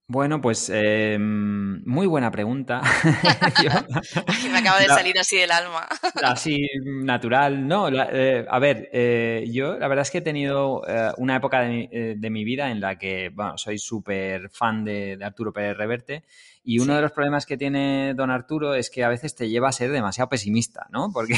Bueno, 0.08 0.42
pues 0.42 0.70
eh, 0.74 1.18
muy 1.18 2.08
buena 2.08 2.30
pregunta. 2.30 2.82
Me 4.52 4.58
acaba 4.58 4.80
de 4.80 4.88
la, 4.88 4.96
salir 4.96 5.18
así 5.18 5.38
del 5.38 5.52
alma. 5.52 5.88
así 6.22 6.68
natural. 6.84 7.66
No, 7.66 7.89
la, 7.89 8.10
eh, 8.12 8.46
a 8.50 8.60
ver, 8.60 8.89
eh, 8.92 9.46
yo 9.50 9.78
la 9.80 9.88
verdad 9.88 10.02
es 10.02 10.12
que 10.12 10.18
he 10.18 10.22
tenido 10.22 10.82
eh, 10.88 11.12
una 11.18 11.38
época 11.38 11.62
de 11.62 11.70
mi, 11.70 11.89
eh, 11.92 12.16
de 12.18 12.30
mi, 12.30 12.44
vida 12.44 12.70
en 12.70 12.82
la 12.82 12.98
que, 12.98 13.30
bueno, 13.30 13.58
soy 13.58 13.80
súper 13.80 14.50
fan 14.50 14.84
de, 14.84 15.16
de, 15.16 15.24
Arturo 15.24 15.54
Pérez 15.54 15.78
Reverte 15.78 16.24
y 16.65 16.80
uno 16.80 16.93
sí. 16.93 16.95
de 16.95 17.02
los 17.02 17.12
problemas 17.12 17.45
que 17.45 17.58
tiene 17.58 18.13
don 18.15 18.32
Arturo 18.32 18.73
es 18.73 18.89
que 18.89 19.04
a 19.04 19.10
veces 19.10 19.36
te 19.36 19.49
lleva 19.49 19.69
a 19.69 19.73
ser 19.73 19.91
demasiado 19.91 20.30
pesimista, 20.30 20.88
¿no? 20.91 21.12
Porque 21.12 21.34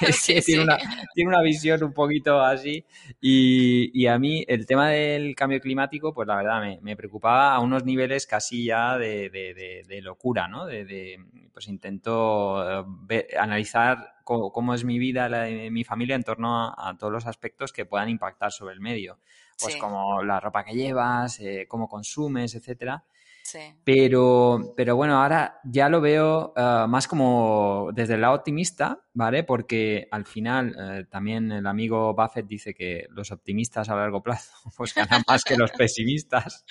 es 0.00 0.16
sí, 0.16 0.34
que 0.34 0.42
tiene, 0.42 0.62
una, 0.62 0.78
tiene, 1.14 1.28
una, 1.28 1.42
visión 1.42 1.82
un 1.82 1.92
poquito 1.92 2.40
así. 2.40 2.84
Y, 3.20 3.90
y, 3.92 4.06
a 4.06 4.18
mí 4.18 4.44
el 4.46 4.66
tema 4.66 4.90
del 4.90 5.34
cambio 5.34 5.60
climático, 5.60 6.14
pues 6.14 6.28
la 6.28 6.36
verdad 6.36 6.60
me, 6.60 6.78
me 6.82 6.96
preocupaba 6.96 7.54
a 7.54 7.60
unos 7.60 7.84
niveles 7.84 8.26
casi 8.26 8.64
ya 8.64 8.96
de, 8.96 9.28
de, 9.30 9.84
de 9.86 10.02
locura, 10.02 10.46
¿no? 10.46 10.66
De, 10.66 11.18
pues 11.52 11.66
intento 11.66 12.80
eh, 12.80 12.84
ver, 12.86 13.26
analizar 13.38 14.14
cómo, 14.22 14.52
cómo, 14.52 14.74
es 14.74 14.84
mi 14.84 14.98
vida, 14.98 15.28
la 15.28 15.42
de 15.42 15.70
mi 15.70 15.82
familia 15.82 16.14
en 16.14 16.22
torno 16.22 16.56
a, 16.56 16.90
a, 16.90 16.96
todos 16.96 17.12
los 17.12 17.26
aspectos 17.26 17.72
que 17.72 17.86
puedan 17.86 18.08
impactar 18.08 18.52
sobre 18.52 18.74
el 18.74 18.80
medio. 18.80 19.18
Pues 19.60 19.74
sí. 19.74 19.80
como 19.80 20.22
la 20.22 20.40
ropa 20.40 20.64
que 20.64 20.74
llevas, 20.74 21.38
eh, 21.40 21.66
cómo 21.68 21.88
consumes, 21.88 22.54
etcétera. 22.54 23.04
Sí. 23.50 23.58
Pero, 23.82 24.74
pero 24.76 24.94
bueno, 24.94 25.20
ahora 25.20 25.60
ya 25.64 25.88
lo 25.88 26.00
veo 26.00 26.54
uh, 26.56 26.86
más 26.86 27.08
como 27.08 27.90
desde 27.92 28.14
el 28.14 28.20
lado 28.20 28.34
optimista, 28.34 29.00
¿vale? 29.12 29.42
Porque 29.42 30.06
al 30.12 30.24
final 30.24 30.76
uh, 30.76 31.10
también 31.10 31.50
el 31.50 31.66
amigo 31.66 32.14
Buffett 32.14 32.46
dice 32.46 32.74
que 32.74 33.08
los 33.10 33.32
optimistas 33.32 33.88
a 33.88 33.96
largo 33.96 34.22
plazo 34.22 34.52
pues 34.76 34.94
ganan 34.94 35.24
más 35.26 35.42
que 35.42 35.56
los 35.56 35.72
pesimistas. 35.72 36.64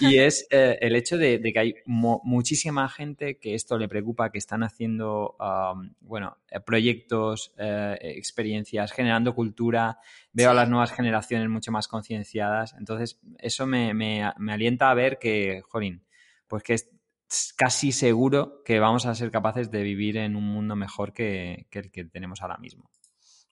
Y 0.00 0.18
es 0.18 0.46
uh, 0.52 0.76
el 0.80 0.96
hecho 0.96 1.16
de, 1.16 1.38
de 1.38 1.50
que 1.50 1.58
hay 1.58 1.74
muchísima 1.86 2.90
gente 2.90 3.38
que 3.38 3.54
esto 3.54 3.78
le 3.78 3.88
preocupa, 3.88 4.30
que 4.30 4.36
están 4.36 4.62
haciendo, 4.62 5.34
um, 5.40 5.94
bueno, 6.00 6.36
proyectos, 6.66 7.54
eh, 7.56 7.96
experiencias, 8.00 8.92
generando 8.92 9.34
cultura. 9.34 9.98
Veo 10.34 10.50
sí. 10.50 10.50
a 10.50 10.54
las 10.54 10.68
nuevas 10.68 10.92
generaciones 10.92 11.48
mucho 11.48 11.72
más 11.72 11.88
concienciadas. 11.88 12.74
Entonces, 12.78 13.18
eso 13.38 13.66
me, 13.66 13.94
me, 13.94 14.30
me 14.36 14.52
alienta 14.52 14.90
a 14.90 14.94
ver 14.94 15.18
que, 15.18 15.62
jolín, 15.68 16.04
pues 16.48 16.62
que 16.62 16.74
es 16.74 16.88
casi 17.56 17.92
seguro 17.92 18.62
que 18.64 18.80
vamos 18.80 19.06
a 19.06 19.14
ser 19.14 19.30
capaces 19.30 19.70
de 19.70 19.82
vivir 19.82 20.16
en 20.16 20.34
un 20.34 20.44
mundo 20.44 20.74
mejor 20.76 21.12
que, 21.12 21.66
que 21.70 21.78
el 21.80 21.90
que 21.90 22.04
tenemos 22.04 22.40
ahora 22.42 22.56
mismo. 22.56 22.90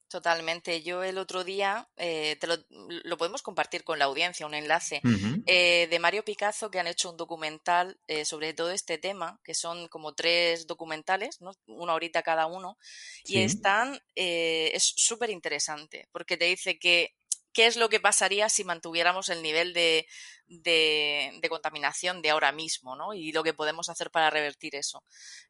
Totalmente. 0.08 0.82
Yo 0.82 1.02
el 1.02 1.18
otro 1.18 1.42
día, 1.42 1.88
eh, 1.96 2.36
te 2.40 2.46
lo, 2.46 2.56
lo, 2.70 3.16
podemos 3.18 3.42
compartir 3.42 3.82
con 3.82 3.98
la 3.98 4.04
audiencia, 4.04 4.46
un 4.46 4.54
enlace, 4.54 5.00
uh 5.02 5.08
-huh. 5.08 5.42
eh, 5.46 5.88
de 5.90 5.98
Mario 5.98 6.24
Picazo, 6.24 6.70
que 6.70 6.78
han 6.78 6.86
hecho 6.86 7.10
un 7.10 7.16
documental 7.16 7.98
eh, 8.06 8.24
sobre 8.24 8.54
todo 8.54 8.70
este 8.70 8.98
tema, 8.98 9.40
que 9.42 9.52
son 9.52 9.88
como 9.88 10.14
tres 10.14 10.68
documentales, 10.68 11.40
¿no? 11.40 11.52
una 11.66 11.94
horita 11.94 12.22
cada 12.22 12.46
uno, 12.46 12.78
sí. 13.24 13.34
y 13.34 13.38
están, 13.40 14.00
es 14.14 14.92
súper 14.96 15.30
interesante, 15.30 16.08
porque 16.12 16.36
te 16.36 16.44
dice 16.44 16.78
que 16.78 17.16
qué 17.56 17.66
es 17.66 17.78
lo 17.78 17.88
que 17.88 18.00
pasaría 18.00 18.50
si 18.50 18.64
mantuviéramos 18.64 19.30
el 19.30 19.42
nivel 19.42 19.72
de, 19.72 20.06
de, 20.46 21.32
de, 21.40 21.48
contaminación 21.48 22.20
de 22.20 22.28
ahora 22.28 22.52
mismo, 22.52 22.96
¿no? 22.96 23.14
Y 23.14 23.32
lo 23.32 23.42
que 23.42 23.54
podemos 23.54 23.88
hacer 23.88 24.10
para 24.10 24.28
revertir 24.28 24.74
eso. 24.74 25.02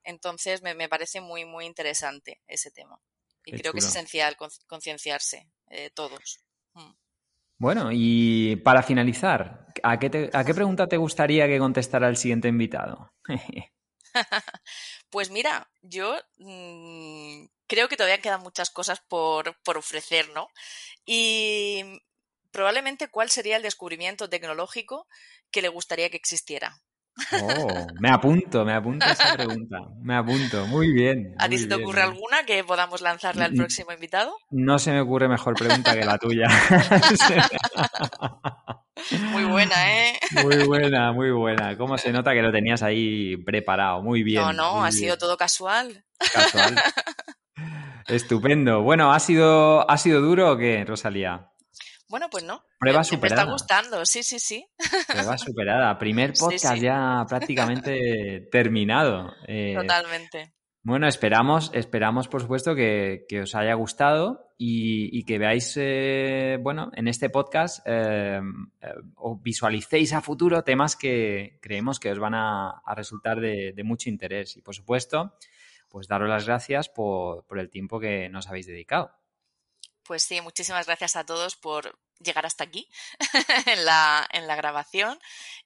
Entonces, 0.05 0.62
me, 0.62 0.77
me 0.77 0.88
parece 0.88 1.21
muy, 1.21 1.45
muy 1.45 1.66
interesante 1.66 2.40
ese 2.47 2.71
tema. 2.71 3.01
Y 3.45 3.51
Qué 3.51 3.59
creo 3.59 3.73
chulo. 3.73 3.73
que 3.73 3.79
es 3.81 3.87
esencial 3.87 4.37
concienciarse 4.69 5.49
eh, 5.69 5.90
todos. 5.92 6.38
Mm. 6.75 6.92
Bueno, 7.59 7.88
y 7.92 8.55
para 8.64 8.85
finalizar, 8.85 9.66
¿a 9.83 9.99
qué, 9.99 10.09
te, 10.09 10.31
¿a 10.33 10.45
qué 10.45 10.55
pregunta 10.55 10.87
te 10.87 10.99
gustaría 10.99 11.49
que 11.49 11.59
contestara 11.59 12.09
el 12.09 12.16
siguiente 12.16 12.47
invitado? 12.47 13.12
pues 15.11 15.31
mira, 15.31 15.69
yo 15.83 16.16
mmm, 16.38 17.47
creo 17.66 17.88
que 17.88 17.96
todavía 17.96 18.20
quedan 18.20 18.42
muchas 18.42 18.70
cosas 18.70 19.00
por, 19.00 19.57
por 19.62 19.79
ofrecer, 19.79 20.29
¿no? 20.31 20.48
Y 21.05 22.00
probablemente 22.50 23.09
cuál 23.09 23.31
sería 23.31 23.57
el 23.57 23.62
descubrimiento 23.62 24.29
tecnológico 24.29 25.07
que 25.50 25.62
le 25.62 25.68
gustaría 25.68 26.11
que 26.11 26.16
existiera. 26.16 26.81
Oh, 27.40 27.87
me 27.98 28.11
apunto, 28.11 28.64
me 28.64 28.74
apunto 28.74 29.07
a 29.07 29.12
esa 29.12 29.33
pregunta. 29.33 29.79
Me 30.02 30.14
apunto, 30.14 30.66
muy 30.66 30.92
bien. 30.92 31.35
¿A 31.38 31.48
ti 31.48 31.57
se 31.57 31.66
te 31.66 31.74
bien. 31.74 31.87
ocurre 31.87 32.02
alguna 32.02 32.44
que 32.44 32.62
podamos 32.62 33.00
lanzarle 33.00 33.44
al 33.44 33.55
próximo 33.55 33.92
invitado? 33.92 34.37
No 34.50 34.79
se 34.79 34.92
me 34.92 35.00
ocurre 35.00 35.29
mejor 35.29 35.55
pregunta 35.55 35.94
que 35.94 36.05
la 36.05 36.18
tuya. 36.18 36.48
muy 39.31 39.44
buena, 39.44 39.98
¿eh? 39.98 40.18
Muy 40.42 40.64
buena, 40.64 41.12
muy 41.12 41.31
buena. 41.31 41.76
¿Cómo 41.79 41.96
se 41.96 42.12
nota 42.12 42.35
que 42.35 42.42
lo 42.42 42.52
tenías 42.52 42.83
ahí 42.83 43.38
preparado? 43.38 44.02
Muy 44.02 44.22
bien. 44.22 44.42
No, 44.42 44.52
no, 44.52 44.85
ha 44.85 44.90
bien. 44.90 45.00
sido 45.00 45.18
todo 45.18 45.38
casual. 45.38 46.05
Casual. 46.18 46.74
Estupendo. 48.09 48.83
Bueno, 48.83 49.12
¿ha 49.12 49.19
sido, 49.21 49.88
¿ha 49.90 49.99
sido 49.99 50.21
duro 50.21 50.53
o 50.53 50.57
qué, 50.57 50.85
Rosalía? 50.85 51.51
Bueno, 52.09 52.29
pues 52.31 52.45
no. 52.45 52.62
Prueba 52.79 53.03
superada. 53.03 53.42
Me 53.42 53.42
está 53.42 53.53
gustando, 53.53 54.07
sí, 54.07 54.23
sí, 54.23 54.38
sí. 54.38 54.66
Prueba 55.09 55.37
superada. 55.38 55.99
Primer 55.99 56.33
podcast 56.35 56.81
ya 56.81 57.25
prácticamente 57.29 58.49
terminado. 58.53 59.35
Eh, 59.49 59.75
Totalmente. 59.77 60.53
Bueno, 60.87 61.09
esperamos, 61.09 61.73
esperamos 61.75 62.29
por 62.29 62.42
supuesto 62.42 62.77
que, 62.77 63.27
os 63.42 63.57
haya 63.57 63.75
gustado 63.75 64.53
y, 64.57 65.25
que 65.25 65.37
veáis, 65.37 65.77
eh, 65.77 66.59
bueno, 66.61 66.92
en 66.95 67.09
este 67.09 67.29
podcast 67.29 67.85
eh, 67.87 68.40
o 69.16 69.37
visualicéis 69.37 70.12
a 70.12 70.21
futuro 70.21 70.62
temas 70.62 70.95
que 70.95 71.59
creemos 71.61 71.99
que 71.99 72.12
os 72.12 72.21
van 72.21 72.35
a, 72.37 72.83
resultar 72.95 73.40
de, 73.40 73.75
mucho 73.83 74.09
interés. 74.09 74.57
Y 74.57 74.62
por 74.62 74.77
supuesto, 74.77 75.35
pues 75.88 76.09
daros 76.09 76.29
las 76.29 76.46
gracias 76.46 76.88
por 76.88 77.59
el 77.59 77.70
tiempo 77.70 78.01
que 78.01 78.29
nos 78.29 78.49
habéis 78.49 78.66
dedicado. 78.66 79.12
Pues 80.07 80.22
sí, 80.22 80.40
muchísimas 80.40 80.87
gracias 80.87 81.16
a 81.16 81.27
todos 81.27 81.57
por 81.57 81.99
llegar 82.20 82.46
hasta 82.46 82.62
aquí 82.64 82.88
en, 83.66 83.85
la, 83.85 84.27
en 84.33 84.46
la 84.46 84.57
grabación. 84.57 85.18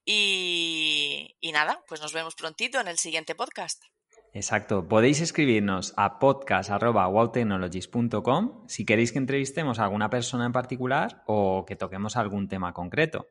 Y, 0.05 1.37
nada, 1.53 1.85
pues 1.89 2.01
nos 2.01 2.13
vemos 2.13 2.35
prontito 2.35 2.81
en 2.81 2.89
el 2.89 2.99
siguiente 2.99 3.37
podcast. 3.37 3.85
Exacto. 4.33 4.89
Podéis 4.89 5.21
escribirnos 5.21 5.93
a 5.97 6.19
podcast.wowtechnologies.com 6.19 8.67
si 8.69 8.85
queréis 8.87 9.13
que 9.13 9.19
entrevistemos 9.19 9.79
a 9.79 9.85
alguna 9.85 10.09
persona 10.09 10.47
en 10.47 10.53
particular 10.53 11.23
o 11.27 11.67
que 11.67 11.77
toquemos 11.77 12.17
algún 12.17 12.49
tema 12.49 12.73
concreto. 12.73 13.27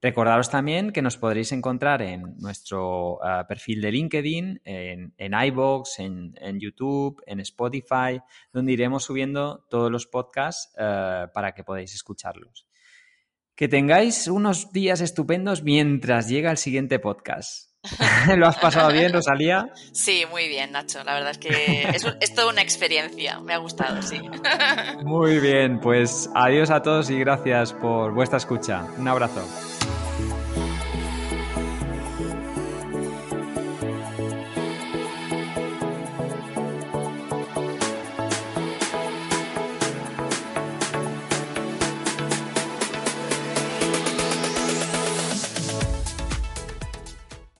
Recordaros 0.00 0.48
también 0.48 0.92
que 0.92 1.02
nos 1.02 1.16
podréis 1.16 1.50
encontrar 1.50 2.02
en 2.02 2.36
nuestro 2.38 3.18
eh, 3.24 3.44
perfil 3.48 3.80
de 3.80 3.90
LinkedIn, 3.90 4.60
en, 4.64 5.12
en 5.16 5.32
iVoox, 5.34 5.98
en, 5.98 6.60
YouTube, 6.60 7.20
en 7.26 7.40
Spotify, 7.40 8.20
donde 8.52 8.72
iremos 8.72 9.04
subiendo 9.04 9.66
todos 9.68 9.90
los 9.90 10.06
podcasts 10.06 10.72
eh, 10.78 11.26
para 11.34 11.52
que 11.52 11.64
podáis 11.64 11.94
escucharlos. 11.94 12.68
Que 13.56 13.66
tengáis 13.66 14.28
unos 14.28 14.70
días 14.72 15.00
estupendos 15.00 15.64
mientras 15.64 16.28
llega 16.28 16.52
el 16.52 16.58
siguiente 16.58 17.00
podcast. 17.00 17.72
¿Lo 18.36 18.46
has 18.46 18.56
pasado 18.58 18.92
bien, 18.92 19.12
Rosalía? 19.12 19.72
Sí, 19.92 20.24
muy 20.30 20.46
bien, 20.46 20.70
Nacho. 20.70 21.02
La 21.02 21.14
verdad 21.14 21.32
es 21.32 21.38
que 21.38 21.88
es, 21.92 22.06
es 22.20 22.34
toda 22.34 22.52
una 22.52 22.62
experiencia. 22.62 23.40
Me 23.40 23.52
ha 23.52 23.58
gustado, 23.58 24.00
sí. 24.02 24.20
Muy 25.04 25.40
bien, 25.40 25.80
pues 25.80 26.30
adiós 26.36 26.70
a 26.70 26.82
todos 26.82 27.10
y 27.10 27.18
gracias 27.18 27.72
por 27.72 28.14
vuestra 28.14 28.38
escucha. 28.38 28.86
Un 28.96 29.08
abrazo. 29.08 29.44